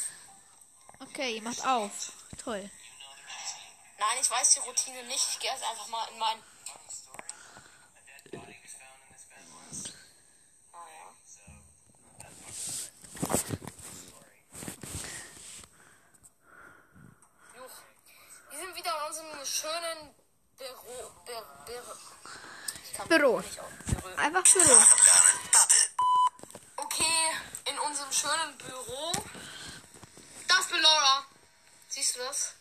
Okay, 1.00 1.36
ihr 1.36 1.42
macht 1.42 1.64
auf. 1.66 2.12
Toll. 2.42 2.70
Nein, 3.98 4.16
ich 4.20 4.30
weiß 4.30 4.54
die 4.54 4.60
Routine 4.60 5.02
nicht. 5.04 5.26
Ich 5.30 5.38
gehe 5.40 5.50
jetzt 5.50 5.62
einfach 5.62 5.88
mal 5.88 6.08
in 6.08 6.18
mein. 6.18 6.42
Ah, 10.72 11.12
Wir 18.50 18.58
sind 18.58 18.74
wieder 18.74 18.96
in 18.96 19.06
unserem 19.06 19.44
schönen 19.44 20.14
Büro. 20.56 21.10
Büro, 21.26 21.44
Büro. 21.66 21.92
Büro. 23.08 23.42
Einfach 24.16 24.42
Büro. 24.52 24.82
Okay, 26.76 27.30
in 27.70 27.78
unserem 27.78 28.12
schönen 28.12 28.56
Büro. 28.58 29.12
Das 30.48 30.66
bin 30.68 30.80
Laura. 30.80 31.24
Siehst 31.88 32.16
du 32.16 32.20
das? 32.20 32.54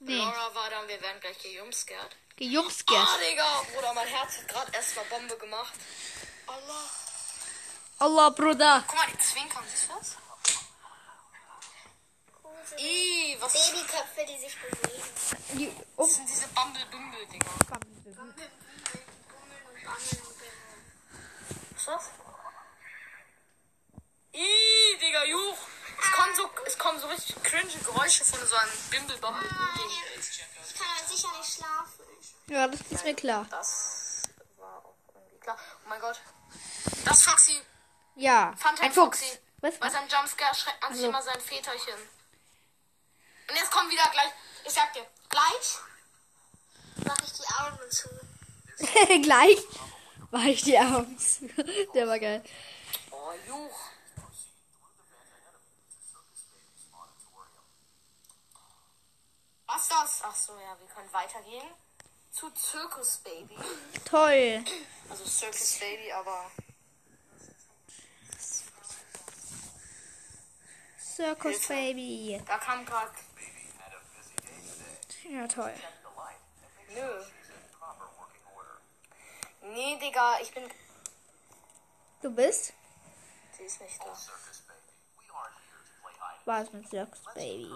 Nee, 0.00 0.16
Laura 0.16 0.54
war 0.54 0.70
da 0.70 0.80
und 0.80 0.88
wir 0.88 1.00
werden 1.00 1.20
gleich 1.20 1.38
gejumpscared. 1.42 2.16
gejumscared. 2.36 3.06
Ah, 3.06 3.18
Digga, 3.18 3.62
Bruder, 3.74 3.92
mein 3.94 4.08
Herz 4.08 4.38
hat 4.38 4.48
gerade 4.48 4.72
erstmal 4.72 5.04
Bombe 5.06 5.36
gemacht. 5.36 5.72
Allah. 6.46 6.90
Allah, 7.98 8.30
Bruder. 8.30 8.84
Guck 8.86 8.96
mal, 8.96 9.06
die 9.12 9.18
Zwinkern, 9.18 9.64
siehst 9.70 9.88
du 9.90 9.94
das? 9.98 10.16
Ih, 12.78 13.36
was 13.40 13.52
Babyköpfe, 13.52 14.24
die 14.26 14.38
sich 14.38 14.56
bewegen. 14.56 15.02
Die, 15.52 15.72
um, 15.96 16.08
sind 16.08 16.28
diese 16.28 16.46
Bumble-Bumble-Dinger? 16.48 17.44
Bummeln, 17.68 18.02
bummeln 18.04 18.16
und 18.16 18.36
bammeln 18.36 19.66
und 19.66 19.74
bimmeln. 19.74 19.79
Was 19.94 20.12
ist 20.12 21.86
das? 21.86 22.10
Ih, 24.32 24.98
Digga, 25.00 25.24
juch. 25.24 25.58
Es 26.02 26.12
kommen 26.12 26.34
so, 26.36 26.50
es 26.66 26.78
kommen 26.78 27.00
so 27.00 27.06
richtig 27.08 27.42
cringe 27.42 27.72
Geräusche 27.84 28.24
von 28.24 28.46
so 28.46 28.56
einem 28.56 28.72
Bimble-Bumble-Ding. 28.90 29.90
Ich 30.18 30.74
kann 30.78 30.88
halt 30.96 31.08
sicher 31.08 31.28
nicht 31.36 31.52
schlafen. 31.52 32.04
ja, 32.46 32.68
das 32.68 32.80
ist 32.90 33.04
mir 33.04 33.14
klar. 33.14 33.46
Das 33.50 34.22
war 34.58 34.78
auch 34.78 34.94
irgendwie 35.14 35.38
klar. 35.40 35.58
Oh 35.84 35.88
mein 35.88 36.00
Gott. 36.00 36.20
Das 37.04 37.22
Foxy. 37.24 37.60
Ja, 38.16 38.54
Phantom 38.56 38.84
ein 38.86 38.92
Fuchs. 38.92 39.18
Foxy. 39.20 39.38
Was? 39.58 39.78
Bei 39.78 39.90
seinem 39.90 40.08
Jumpscare 40.08 40.54
schreckt 40.54 40.80
man 40.80 40.94
sich 40.94 41.04
Also- 41.04 41.08
immer 41.10 41.22
sein 41.22 41.40
Väterchen. 41.40 42.00
Und 43.48 43.56
jetzt 43.56 43.70
kommt 43.70 43.90
wieder 43.90 44.08
gleich. 44.12 44.32
Ich 44.64 44.72
sag 44.72 44.92
dir, 44.92 45.04
gleich. 45.28 45.78
Mach 47.04 47.16
ich 47.24 47.32
die 47.32 47.42
Augen. 47.46 47.59
Gleich 49.22 49.58
war 50.30 50.44
ich 50.44 50.62
die 50.62 50.78
Augen 50.78 51.18
zu. 51.18 51.48
Der 51.94 52.06
war 52.06 52.18
geil. 52.18 52.42
Oh, 53.10 53.32
juch. 53.48 53.80
Was 59.66 59.82
ist 59.82 59.90
das? 59.92 60.20
Ach 60.24 60.34
so, 60.34 60.52
ja, 60.54 60.76
wir 60.78 60.88
können 60.88 61.12
weitergehen. 61.12 61.66
Zu 62.32 62.50
Circus 62.56 63.18
Baby. 63.18 63.56
Toll. 64.04 64.64
Also 65.08 65.24
Circus 65.24 65.78
Baby, 65.78 66.12
aber. 66.12 66.50
Circus 70.98 71.66
Baby. 71.66 72.42
Da 72.46 72.58
kam 72.58 72.84
gerade. 72.84 73.10
Ja, 75.28 75.46
toll. 75.46 75.74
Nö. 76.92 77.24
Nee, 79.60 79.98
Digga, 79.98 80.40
ich 80.40 80.52
bin. 80.52 80.70
Du 82.22 82.30
bist? 82.34 82.72
Sie 83.56 83.64
ist 83.64 83.80
nicht 83.80 84.00
da. 84.00 84.16
Was 86.44 86.72
mit 86.72 86.88
Circus 86.88 87.20
Baby? 87.34 87.70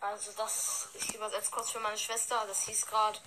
Also 0.00 0.32
das, 0.32 0.88
ich 0.94 1.14
übersetze 1.14 1.50
kurz 1.50 1.70
für 1.70 1.80
meine 1.80 1.98
Schwester, 1.98 2.42
das 2.46 2.62
hieß 2.62 2.86
gerade, 2.86 3.18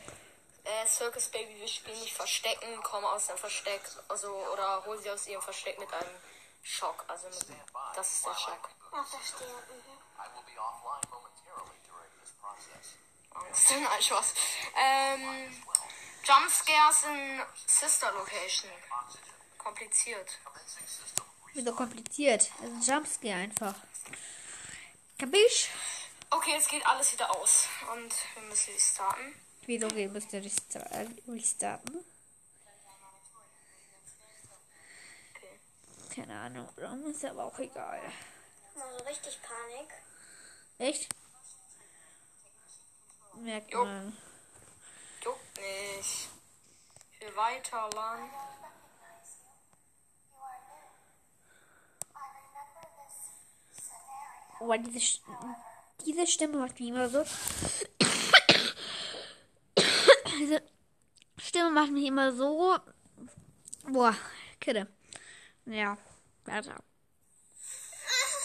äh, 0.63 0.87
Circus 0.87 1.29
Baby, 1.29 1.59
wir 1.59 1.67
spielen 1.67 1.99
nicht 1.99 2.15
Verstecken, 2.15 2.81
komm 2.81 3.05
aus 3.05 3.27
dem 3.27 3.37
Versteck, 3.37 3.81
also, 4.09 4.33
oder 4.51 4.83
hol 4.85 4.97
sie 4.97 5.11
aus 5.11 5.27
ihrem 5.27 5.41
Versteck 5.43 5.77
mit 5.77 5.93
einem 5.93 6.19
Schock, 6.63 7.05
also 7.07 7.27
mit, 7.27 7.45
das 7.95 8.13
ist 8.13 8.25
der 8.25 8.33
Schock. 8.33 8.69
Ja, 8.91 9.03
verstehe. 9.03 9.47
Mhm. 9.47 10.03
Angst, 13.35 13.71
nein, 13.71 14.01
Spaß. 14.01 14.33
Ähm, 14.77 15.63
Jumpscares 16.23 17.03
in 17.03 17.41
Sister 17.67 18.11
Location. 18.13 18.71
Kompliziert. 19.57 20.39
Wieso 21.53 21.73
kompliziert? 21.75 22.49
Also 22.61 22.91
Jumpscare 22.91 23.35
einfach. 23.35 23.75
Kapisch? 25.17 25.69
Okay, 26.29 26.51
jetzt 26.53 26.69
geht 26.69 26.85
alles 26.85 27.11
wieder 27.13 27.29
aus 27.35 27.67
und 27.93 28.13
wir 28.33 28.41
müssen 28.43 28.73
restarten. 28.73 29.35
Wieso 29.65 29.89
wir 29.95 30.09
müssen 30.09 30.29
resta- 30.43 30.89
äh, 30.91 31.07
restarten? 31.31 32.03
Okay. 35.35 35.59
Keine 36.15 36.39
Ahnung. 36.39 36.67
Warum 36.75 37.05
ist 37.07 37.23
aber 37.23 37.45
auch 37.45 37.59
egal. 37.59 38.01
Mal 38.75 38.97
so 38.97 39.03
richtig 39.05 39.39
Panik. 39.41 39.89
Echt? 40.79 41.07
Merkt 43.35 43.71
Jo. 43.71 43.85
man. 43.85 44.17
Juckt 45.23 45.57
nicht. 45.57 46.29
Ich 47.11 47.21
will 47.21 47.35
weiter 47.35 47.89
lang. 47.95 48.29
Oh, 54.59 54.73
diese, 54.77 54.99
St- 54.99 55.21
diese 56.05 56.27
Stimme 56.27 56.57
macht 56.57 56.79
mich 56.79 56.89
immer 56.89 57.09
so. 57.09 57.25
diese 60.39 60.61
Stimme 61.37 61.71
macht 61.71 61.91
mich 61.91 62.05
immer 62.07 62.31
so. 62.33 62.77
Boah, 63.87 64.15
Kidde. 64.59 64.87
Ja, 65.65 65.97
weiter. 66.45 66.75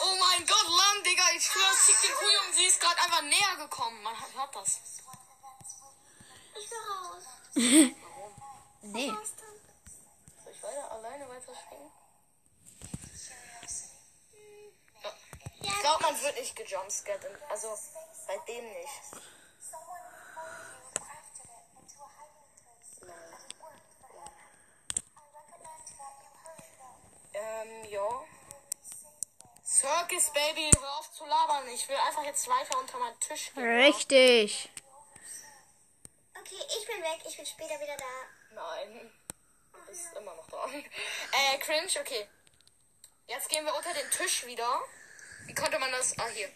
Oh 0.01 0.15
mein 0.21 0.47
Gott, 0.47 0.67
Lamm, 0.67 1.05
Digga, 1.05 1.28
ich 1.39 1.47
schwör, 1.47 1.71
es 1.73 1.87
tickt 1.87 2.03
den 2.05 2.15
Kuh 2.15 2.47
und 2.47 2.55
sie 2.55 2.65
ist 2.65 2.81
gerade 2.81 3.01
einfach 3.01 3.23
näher 3.23 3.57
gekommen. 3.59 4.03
Man 4.03 4.19
hat- 4.19 4.35
hört 4.35 4.57
das. 4.57 4.81
Ich 6.57 6.71
will 6.71 6.79
raus. 6.91 7.25
Nee. 8.81 9.09
Soll 9.11 10.53
ich 10.53 10.63
weiter 10.63 10.93
alleine 10.93 11.29
weiter 11.29 11.53
springen? 11.55 11.91
Ich 15.61 15.81
glaube, 15.81 16.03
man 16.05 16.23
wird 16.23 16.37
nicht 16.37 16.55
gejumpscared. 16.57 17.27
Also 17.51 17.77
bei 18.27 18.39
dem 18.47 18.65
nicht. 18.73 19.23
Ähm, 27.35 27.85
ja. 27.91 28.09
Circus 29.89 30.31
Baby, 30.35 30.71
hör 30.79 30.99
auf 30.99 31.11
zu 31.13 31.25
labern. 31.25 31.67
Ich 31.69 31.89
will 31.89 31.97
einfach 31.97 32.23
jetzt 32.25 32.47
weiter 32.47 32.79
unter 32.79 32.99
meinen 32.99 33.19
Tisch 33.21 33.51
gehen. 33.55 33.65
Richtig. 33.65 34.69
Okay, 36.39 36.63
ich 36.79 36.87
bin 36.87 37.03
weg. 37.03 37.21
Ich 37.27 37.37
bin 37.39 37.47
später 37.47 37.81
wieder 37.81 37.97
da. 37.97 38.55
Nein. 38.55 39.11
Du 39.73 39.87
bist 39.87 40.13
immer 40.15 40.35
noch 40.35 40.47
da. 40.49 40.67
Äh, 40.67 41.59
cringe, 41.59 41.89
okay. 42.01 42.29
Jetzt 43.29 43.49
gehen 43.49 43.65
wir 43.65 43.75
unter 43.75 43.95
den 43.95 44.11
Tisch 44.11 44.45
wieder. 44.45 44.79
Wie 45.47 45.55
konnte 45.55 45.79
man 45.79 45.91
das? 45.93 46.19
Ah, 46.19 46.29
hier. 46.35 46.51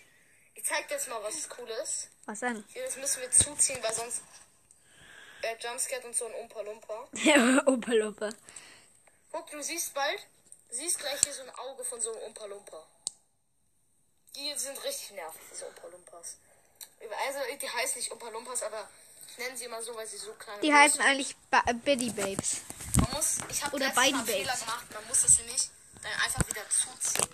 Ich 0.54 0.66
zeig 0.66 0.86
dir 0.88 0.94
jetzt 0.94 1.08
mal 1.08 1.22
was 1.22 1.48
Cooles. 1.48 2.08
Was 2.26 2.40
denn? 2.40 2.62
Hier, 2.68 2.84
das 2.84 2.96
müssen 2.96 3.22
wir 3.22 3.30
zuziehen, 3.30 3.82
weil 3.82 3.94
sonst 3.94 4.20
äh, 5.40 5.56
Jumpscare 5.58 6.02
und 6.02 6.14
so 6.14 6.26
ein 6.26 6.34
Umpa 6.34 6.60
Lumpa. 6.60 7.08
Ja, 7.14 7.62
Opa 7.66 7.92
Lupe. 7.92 8.28
Guck, 9.30 9.50
du 9.50 9.62
siehst 9.62 9.94
bald, 9.94 10.20
du 10.68 10.74
siehst 10.74 10.98
gleich 10.98 11.20
hier 11.24 11.32
so 11.32 11.42
ein 11.42 11.50
Auge 11.50 11.82
von 11.82 11.98
so 12.02 12.12
einem 12.12 12.24
Umpa 12.24 12.44
Lumpa. 12.44 12.86
Die 14.36 14.54
sind 14.56 14.82
richtig 14.84 15.10
nervig, 15.12 15.40
diese 15.52 15.66
Umpa 15.66 15.86
Lumpas. 15.88 16.36
Also, 17.26 17.38
die 17.60 17.68
heißen 17.70 17.98
nicht 17.98 18.10
Umpa 18.10 18.28
Lumpas, 18.30 18.62
aber 18.62 18.88
ich 19.28 19.38
nenne 19.38 19.56
sie 19.56 19.64
immer 19.64 19.82
so, 19.82 19.94
weil 19.94 20.06
sie 20.06 20.16
so 20.18 20.32
klein 20.34 20.60
Die 20.60 20.72
heißen 20.72 21.00
eigentlich 21.00 21.36
ba 21.50 21.62
äh, 21.66 21.74
Biddy 21.74 22.10
Babes. 22.10 22.60
Man 22.96 23.10
muss, 23.12 23.38
ich 23.48 23.62
habe 23.64 23.76
Oder 23.76 23.86
letztes 23.86 23.96
Mal 24.10 24.18
einen 24.18 24.26
Fehler 24.26 24.44
Babes. 24.52 24.60
gemacht, 24.60 24.86
man 24.92 25.06
muss 25.08 25.24
es 25.24 25.38
nämlich 25.38 25.70
dann 26.02 26.12
einfach 26.12 26.46
wieder 26.48 26.68
zuziehen. 26.70 27.28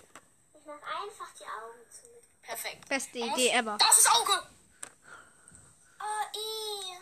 Ich 0.53 0.65
mach 0.65 0.81
einfach 0.81 1.29
die 1.39 1.43
Augen 1.45 1.79
zu. 1.91 2.07
Perfekt. 2.41 2.87
Beste 2.89 3.19
Man 3.19 3.29
Idee 3.29 3.49
muss, 3.49 3.59
ever. 3.59 3.77
Das 3.79 3.97
ist 3.97 4.11
Auge! 4.11 4.47
Oh, 6.01 6.23
ih. 6.37 6.97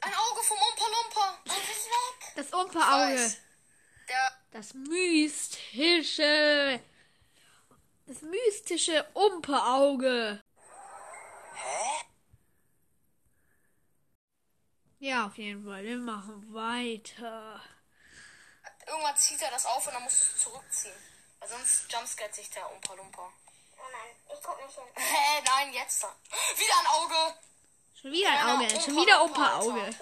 Ein 0.00 0.14
Auge 0.14 0.42
vom 0.42 0.56
Umpa 0.58 0.86
Lumpa! 0.86 1.38
Und 1.44 1.52
ist 1.52 1.86
weg. 1.86 2.18
Das 2.36 2.52
Umpa-Auge. 2.52 3.36
Das 4.52 4.74
mystische. 4.74 6.22
Das 8.06 8.22
mystische 8.22 9.04
Umpa-Auge. 9.14 10.40
Ja, 14.98 15.26
auf 15.26 15.36
jeden 15.38 15.64
Fall. 15.64 15.82
Wir 15.84 15.98
machen 15.98 16.54
weiter. 16.54 17.60
irgendwann 18.86 19.16
zieht 19.16 19.42
er 19.42 19.50
das 19.50 19.66
auf 19.66 19.86
und 19.86 19.92
dann 19.94 20.02
musst 20.04 20.20
du 20.20 20.24
es 20.36 20.42
zurückziehen. 20.42 20.94
Weil 21.40 21.48
sonst 21.48 21.92
jumpscaret 21.92 22.34
sich 22.34 22.48
der 22.50 22.70
Umpa 22.72 22.94
Lumpa. 22.94 23.32
Oh 23.76 23.82
nein, 23.92 24.16
ich 24.34 24.42
guck 24.42 24.56
nicht 24.64 24.74
hin. 24.74 24.84
Hä, 24.94 25.42
nein, 25.44 25.72
jetzt 25.74 26.02
dann. 26.02 26.12
Wieder 26.56 26.80
ein 26.80 26.86
Auge! 26.86 27.34
Schon 28.00 28.12
wieder 28.12 28.30
ein 28.30 28.46
Auge. 28.48 28.64
Umpa- 28.64 28.80
Schon 28.84 28.96
wieder 28.96 29.22
Umpa, 29.22 29.58
gucken. 29.58 29.96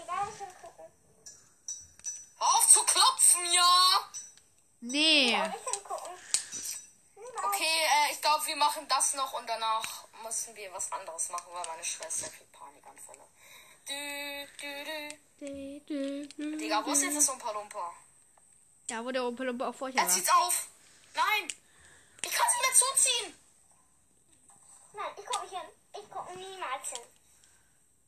Hör 2.39 2.47
auf 2.47 2.69
zu 2.69 2.83
klopfen, 2.85 3.53
ja! 3.53 4.11
Nee. 4.81 5.37
Gucken. 5.37 5.84
Okay, 7.43 7.65
äh, 7.65 8.13
ich 8.13 8.21
glaube, 8.21 8.47
wir 8.47 8.57
machen 8.57 8.87
das 8.89 9.15
noch 9.15 9.33
und 9.35 9.47
danach 9.47 10.05
müssen 10.23 10.55
wir 10.57 10.73
was 10.73 10.91
anderes 10.93 11.29
machen, 11.31 11.53
weil 11.53 11.67
meine 11.67 11.85
Schwester 11.85 12.29
kriegt 12.29 12.53
Panikanfälle. 12.53 13.25
Du, 13.87 14.47
du, 14.61 16.29
du. 16.37 16.57
Digga, 16.57 16.85
wo 16.87 16.93
ist 16.93 17.03
jetzt 17.03 17.17
das 17.17 17.29
Umpa 17.29 17.51
Lumpa? 17.53 17.93
Da, 18.89 19.05
wo 19.05 19.11
der 19.11 19.25
Ompelumpe 19.25 19.67
auch 19.67 19.75
vorher 19.75 19.99
Er 19.99 20.05
war. 20.07 20.11
zieht's 20.11 20.31
auf! 20.31 20.69
Nein! 21.15 21.49
Ich 22.23 22.31
kann 22.33 22.47
sie 22.51 22.59
wieder 22.61 22.75
zuziehen! 22.75 23.39
Nein, 24.95 25.13
ich 25.19 25.27
guck 25.27 25.43
mich 25.43 25.51
hin. 25.51 25.69
Ich 25.95 26.11
guck 26.11 26.37
niemals 26.37 26.89
hin. 26.91 27.01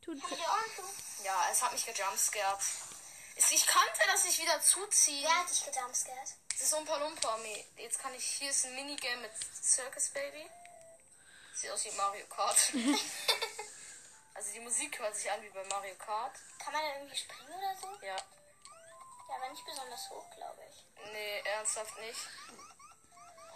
Tut 0.02 0.22
Ohren 0.22 0.70
zu. 0.76 1.24
Ja, 1.24 1.48
es 1.50 1.62
hat 1.62 1.72
mich 1.72 1.84
gejumpscared. 1.84 2.60
Ich 3.36 3.52
ich 3.52 3.66
kannte 3.66 4.00
das 4.06 4.24
nicht 4.24 4.40
wieder 4.40 4.60
zuziehen. 4.62 5.24
Wer 5.24 5.36
hat 5.40 5.50
dich 5.50 5.64
gedumpscared? 5.64 6.34
Das 6.58 6.68
ist 6.68 6.72
Umpa 6.72 6.96
Lumpa. 6.96 7.36
Me- 7.38 7.64
Jetzt 7.76 7.98
kann 7.98 8.14
ich. 8.14 8.24
Hier 8.24 8.50
ist 8.50 8.64
ein 8.64 8.74
Minigame 8.74 9.22
mit 9.22 9.32
Circus 9.62 10.08
Baby. 10.10 10.48
Sieht 11.54 11.70
aus 11.70 11.84
wie 11.84 11.90
Mario 11.92 12.26
Kart. 12.26 12.56
also 14.34 14.52
die 14.52 14.60
Musik 14.60 14.98
hört 14.98 15.14
sich 15.16 15.30
an 15.30 15.42
wie 15.42 15.50
bei 15.50 15.64
Mario 15.64 15.94
Kart. 15.96 16.34
Kann 16.58 16.72
man 16.72 16.82
da 16.82 16.94
irgendwie 16.96 17.16
springen 17.16 17.52
oder 17.52 17.76
so? 17.80 17.88
Ja. 18.06 18.16
Ja, 18.16 19.34
aber 19.36 19.48
nicht 19.50 19.64
besonders 19.66 20.08
hoch, 20.10 20.24
glaube 20.36 20.62
ich. 20.70 20.84
Nee, 21.12 21.40
ernsthaft 21.40 21.96
nicht. 21.98 22.20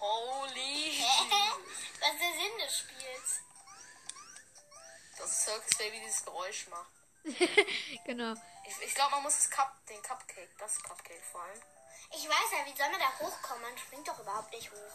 Holy. 0.01 1.03
Was 2.01 2.13
ist 2.13 2.21
der 2.21 2.33
Sinn 2.33 2.59
des 2.59 2.79
Spiels? 2.79 3.41
Das 5.19 5.45
Circus 5.45 5.77
Baby 5.79 6.01
dieses 6.01 6.25
Geräusch 6.25 6.67
macht. 6.69 6.91
genau. 8.05 8.35
Ich, 8.67 8.79
ich 8.83 8.95
glaube, 8.95 9.13
man 9.13 9.23
muss 9.25 9.37
das 9.37 9.51
Cup, 9.51 9.75
den 9.87 10.03
Cupcake, 10.03 10.51
das 10.59 10.83
Cupcake 10.83 11.23
vor 11.31 11.43
allem. 11.43 11.61
Ich 12.13 12.29
weiß 12.29 12.51
ja, 12.53 12.67
wie 12.67 12.77
soll 12.77 12.91
man 12.91 13.01
da 13.01 13.19
hochkommen? 13.19 13.63
Man 13.63 13.79
springt 13.79 14.09
doch 14.09 14.19
überhaupt 14.19 14.53
nicht 14.53 14.71
hoch. 14.71 14.93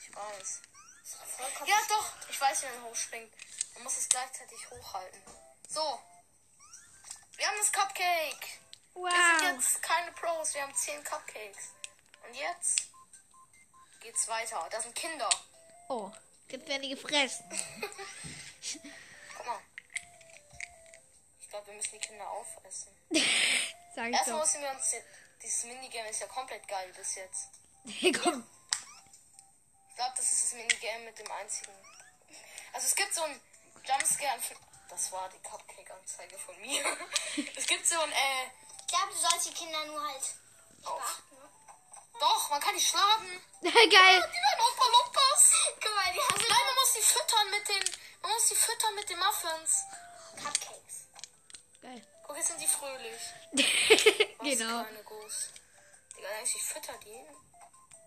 Ich 0.00 0.14
weiß. 0.14 0.60
Das 1.02 1.50
doch 1.60 1.66
Ja, 1.66 1.76
doch. 1.88 2.12
Ich 2.30 2.40
weiß, 2.40 2.62
wie 2.62 2.66
man 2.66 2.84
hochspringt. 2.84 3.32
Man 3.74 3.82
muss 3.84 3.96
es 3.98 4.08
gleichzeitig 4.08 4.58
hochhalten. 4.70 5.22
So. 5.68 6.00
Wir 7.36 7.46
haben 7.46 7.56
das 7.58 7.72
Cupcake. 7.72 8.46
Wir 8.94 9.10
sind 9.10 9.42
Wow. 9.42 9.62
jetzt 9.64 9.82
keine 9.82 10.10
Pros. 10.12 10.54
Wir 10.54 10.62
haben 10.62 10.74
10 10.74 11.04
Cupcakes. 11.04 11.68
Und 12.26 12.34
jetzt 12.34 12.82
geht's 14.00 14.26
weiter. 14.28 14.66
Da 14.70 14.80
sind 14.80 14.94
Kinder. 14.94 15.28
Oh, 15.88 16.10
jetzt 16.48 16.66
werden 16.66 16.82
die 16.82 16.90
gefressen. 16.90 17.44
Guck 19.36 19.46
mal. 19.46 19.60
Ich 21.40 21.48
glaube, 21.48 21.66
wir 21.68 21.74
müssen 21.74 21.92
die 21.92 21.98
Kinder 22.06 22.28
aufessen. 22.28 22.92
Sag 23.94 24.06
ich 24.08 24.14
Erstmal 24.14 24.36
doch. 24.40 24.44
müssen 24.44 24.60
wir 24.62 24.70
uns... 24.70 24.94
Dieses 25.42 25.64
Minigame 25.64 26.08
ist 26.10 26.20
ja 26.20 26.26
komplett 26.26 26.66
geil 26.68 26.92
bis 26.96 27.14
jetzt. 27.14 27.48
Komm. 28.22 28.46
Ich 29.90 29.94
glaube, 29.96 30.14
das 30.16 30.30
ist 30.30 30.44
das 30.44 30.52
Minigame 30.52 31.04
mit 31.04 31.18
dem 31.18 31.30
einzigen. 31.32 31.72
Also 32.72 32.86
es 32.86 32.94
gibt 32.94 33.14
so 33.14 33.22
ein 33.22 33.40
Jumpscare. 33.84 34.38
Das 34.88 35.12
war 35.12 35.28
die 35.28 35.38
Cupcake-Anzeige 35.40 36.38
von 36.38 36.58
mir. 36.60 36.82
es 37.56 37.66
gibt 37.66 37.86
so 37.86 37.98
ein, 38.00 38.10
äh, 38.12 38.44
Ich 38.80 38.86
glaube, 38.88 39.12
du 39.12 39.18
sollst 39.18 39.46
die 39.48 39.52
Kinder 39.54 39.84
nur 39.86 40.02
halt 40.02 40.22
auf. 40.84 40.94
beachten. 40.98 41.36
Ne? 41.36 41.48
Doch, 42.20 42.50
man 42.50 42.60
kann 42.60 42.74
die 42.74 42.82
schlagen. 42.82 43.42
Geil. 43.62 43.82
Die 43.90 43.92
werden 43.92 44.60
Opa 44.60 44.84
Lumpas. 44.86 45.52
Guck 45.80 45.94
mal, 45.94 46.12
die 46.12 46.20
haben 46.20 46.40
Nein, 46.48 46.66
man 46.66 46.74
muss 46.74 46.92
die 46.94 47.02
füttern 47.02 47.50
mit 47.50 47.68
den, 47.68 47.94
man 48.22 48.30
muss 48.32 48.48
die 48.48 48.54
füttern 48.54 48.94
mit 48.94 49.08
den 49.10 49.18
Muffins. 49.18 49.84
Cupcakes. 50.36 51.06
Geil. 51.82 52.06
Guck, 52.26 52.36
jetzt 52.36 52.48
sind 52.48 52.60
die 52.60 52.66
fröhlich. 52.66 53.20
Genau. 54.40 54.84
Goose. 55.28 55.48
Digga, 56.16 56.28
ich 56.42 56.62
fütter 56.62 56.96
die? 57.04 57.26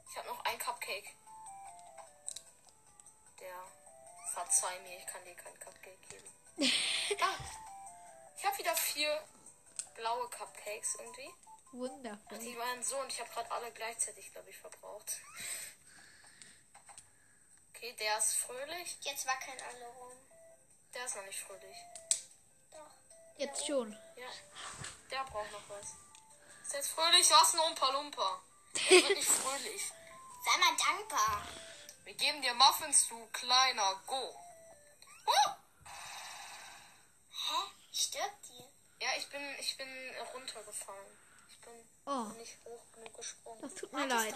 Ich 0.10 0.18
habe 0.18 0.28
noch 0.28 0.44
ein 0.44 0.58
Cupcake. 0.58 1.12
Der, 3.40 3.64
verzeih 4.34 4.80
mir, 4.80 4.98
ich 4.98 5.06
kann 5.06 5.24
dir 5.24 5.36
kein 5.36 5.60
Cupcake 5.60 6.02
geben. 6.10 6.30
ah, 7.22 7.38
ich 8.38 8.46
habe 8.46 8.58
wieder 8.58 8.76
vier 8.76 9.24
blaue 9.94 10.30
Cupcakes 10.30 10.96
irgendwie. 10.96 11.32
Wundervoll. 11.74 12.40
Die 12.40 12.58
waren 12.58 12.84
so 12.84 12.98
und 12.98 13.12
ich 13.12 13.20
habe 13.20 13.30
gerade 13.30 13.52
alle 13.52 13.72
gleichzeitig, 13.72 14.32
glaube 14.32 14.50
ich, 14.50 14.58
verbraucht. 14.58 15.22
Okay, 17.70 17.94
der 17.94 18.18
ist 18.18 18.34
fröhlich. 18.34 18.98
Jetzt 19.02 19.28
wackeln 19.28 19.62
alle 19.70 19.88
rum. 19.88 20.18
Der 20.94 21.06
ist 21.06 21.16
noch 21.16 21.26
nicht 21.26 21.40
fröhlich. 21.40 21.78
Doch. 22.72 22.92
Jetzt 23.38 23.66
schon. 23.66 23.92
Ja, 24.16 24.28
der 25.12 25.24
braucht 25.26 25.52
noch 25.52 25.70
was. 25.70 25.96
Ist 26.72 26.76
jetzt 26.78 26.92
fröhlich? 26.92 27.30
Was 27.30 27.54
ein 27.54 27.60
Umpa 27.60 27.90
Lumpa. 27.90 28.42
Der 28.76 28.90
wird 28.92 29.10
nicht 29.18 29.28
fröhlich. 29.44 29.92
Sei 30.46 30.58
mal 30.58 30.74
dankbar. 30.78 31.46
Wir 32.06 32.14
geben 32.14 32.42
dir 32.42 32.54
Muffins, 32.54 33.10
du 33.10 33.28
kleiner 33.34 34.02
Go. 34.08 34.34
Huh! 35.26 35.52
Hä? 37.30 37.72
Stirbt 37.92 38.48
die? 38.48 39.04
Ja, 39.04 39.10
ich 39.18 39.28
bin, 39.28 39.42
ich 39.60 39.76
bin 39.76 40.16
runtergefallen. 40.34 41.20
Ich 41.50 41.58
bin 41.60 41.74
Oh, 42.06 42.24
nicht 42.40 42.58
hoch 42.64 42.82
genug 42.94 43.18
gesprungen. 43.18 43.62
das 43.64 43.76
tut 43.76 43.92
mir 43.92 44.10
Warte, 44.10 44.16
leid. 44.16 44.36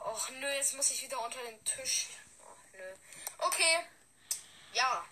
Och 0.00 0.30
nö, 0.32 0.52
jetzt 0.52 0.74
muss 0.74 0.90
ich 0.90 1.00
wieder 1.02 1.24
unter 1.24 1.42
den 1.44 1.64
Tisch. 1.64 2.08
Ach 2.42 2.72
nö. 2.74 2.94
Okay. 3.38 3.86
Ja. 4.74 5.02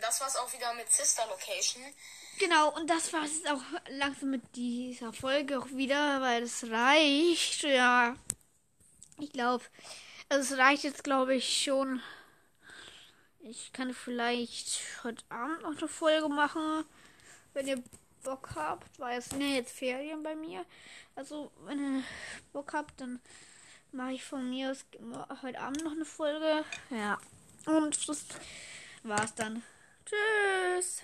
Das 0.00 0.20
war's 0.20 0.36
auch 0.36 0.52
wieder 0.52 0.72
mit 0.74 0.92
Sister 0.92 1.26
Location. 1.26 1.92
Genau, 2.38 2.74
und 2.74 2.88
das 2.90 3.12
war 3.12 3.24
es 3.24 3.36
jetzt 3.36 3.50
auch 3.50 3.62
langsam 3.90 4.30
mit 4.30 4.42
dieser 4.56 5.12
Folge 5.12 5.58
auch 5.58 5.68
wieder, 5.68 6.20
weil 6.20 6.42
es 6.42 6.68
reicht. 6.70 7.62
Ja, 7.62 8.16
ich 9.20 9.32
glaube, 9.32 9.64
also 10.28 10.54
es 10.54 10.58
reicht 10.58 10.82
jetzt, 10.84 11.04
glaube 11.04 11.36
ich, 11.36 11.62
schon. 11.62 12.02
Ich 13.40 13.72
kann 13.72 13.92
vielleicht 13.92 14.80
heute 15.04 15.24
Abend 15.28 15.62
noch 15.62 15.76
eine 15.76 15.88
Folge 15.88 16.28
machen, 16.28 16.84
wenn 17.54 17.68
ihr 17.68 17.82
Bock 18.22 18.50
habt, 18.54 18.98
weil 18.98 19.18
es 19.18 19.26
sind 19.26 19.40
ja 19.40 19.48
jetzt 19.48 19.76
Ferien 19.76 20.22
bei 20.22 20.34
mir. 20.34 20.64
Also, 21.14 21.50
wenn 21.64 21.98
ihr 21.98 22.02
Bock 22.52 22.72
habt, 22.72 23.00
dann 23.00 23.20
mache 23.92 24.12
ich 24.12 24.24
von 24.24 24.48
mir 24.48 24.70
aus 24.70 24.84
heute 25.42 25.60
Abend 25.60 25.84
noch 25.84 25.92
eine 25.92 26.04
Folge. 26.04 26.64
Ja, 26.90 27.18
und 27.66 28.08
das 28.08 28.24
war's 29.02 29.34
dann. 29.34 29.62
Tschüss. 30.06 31.02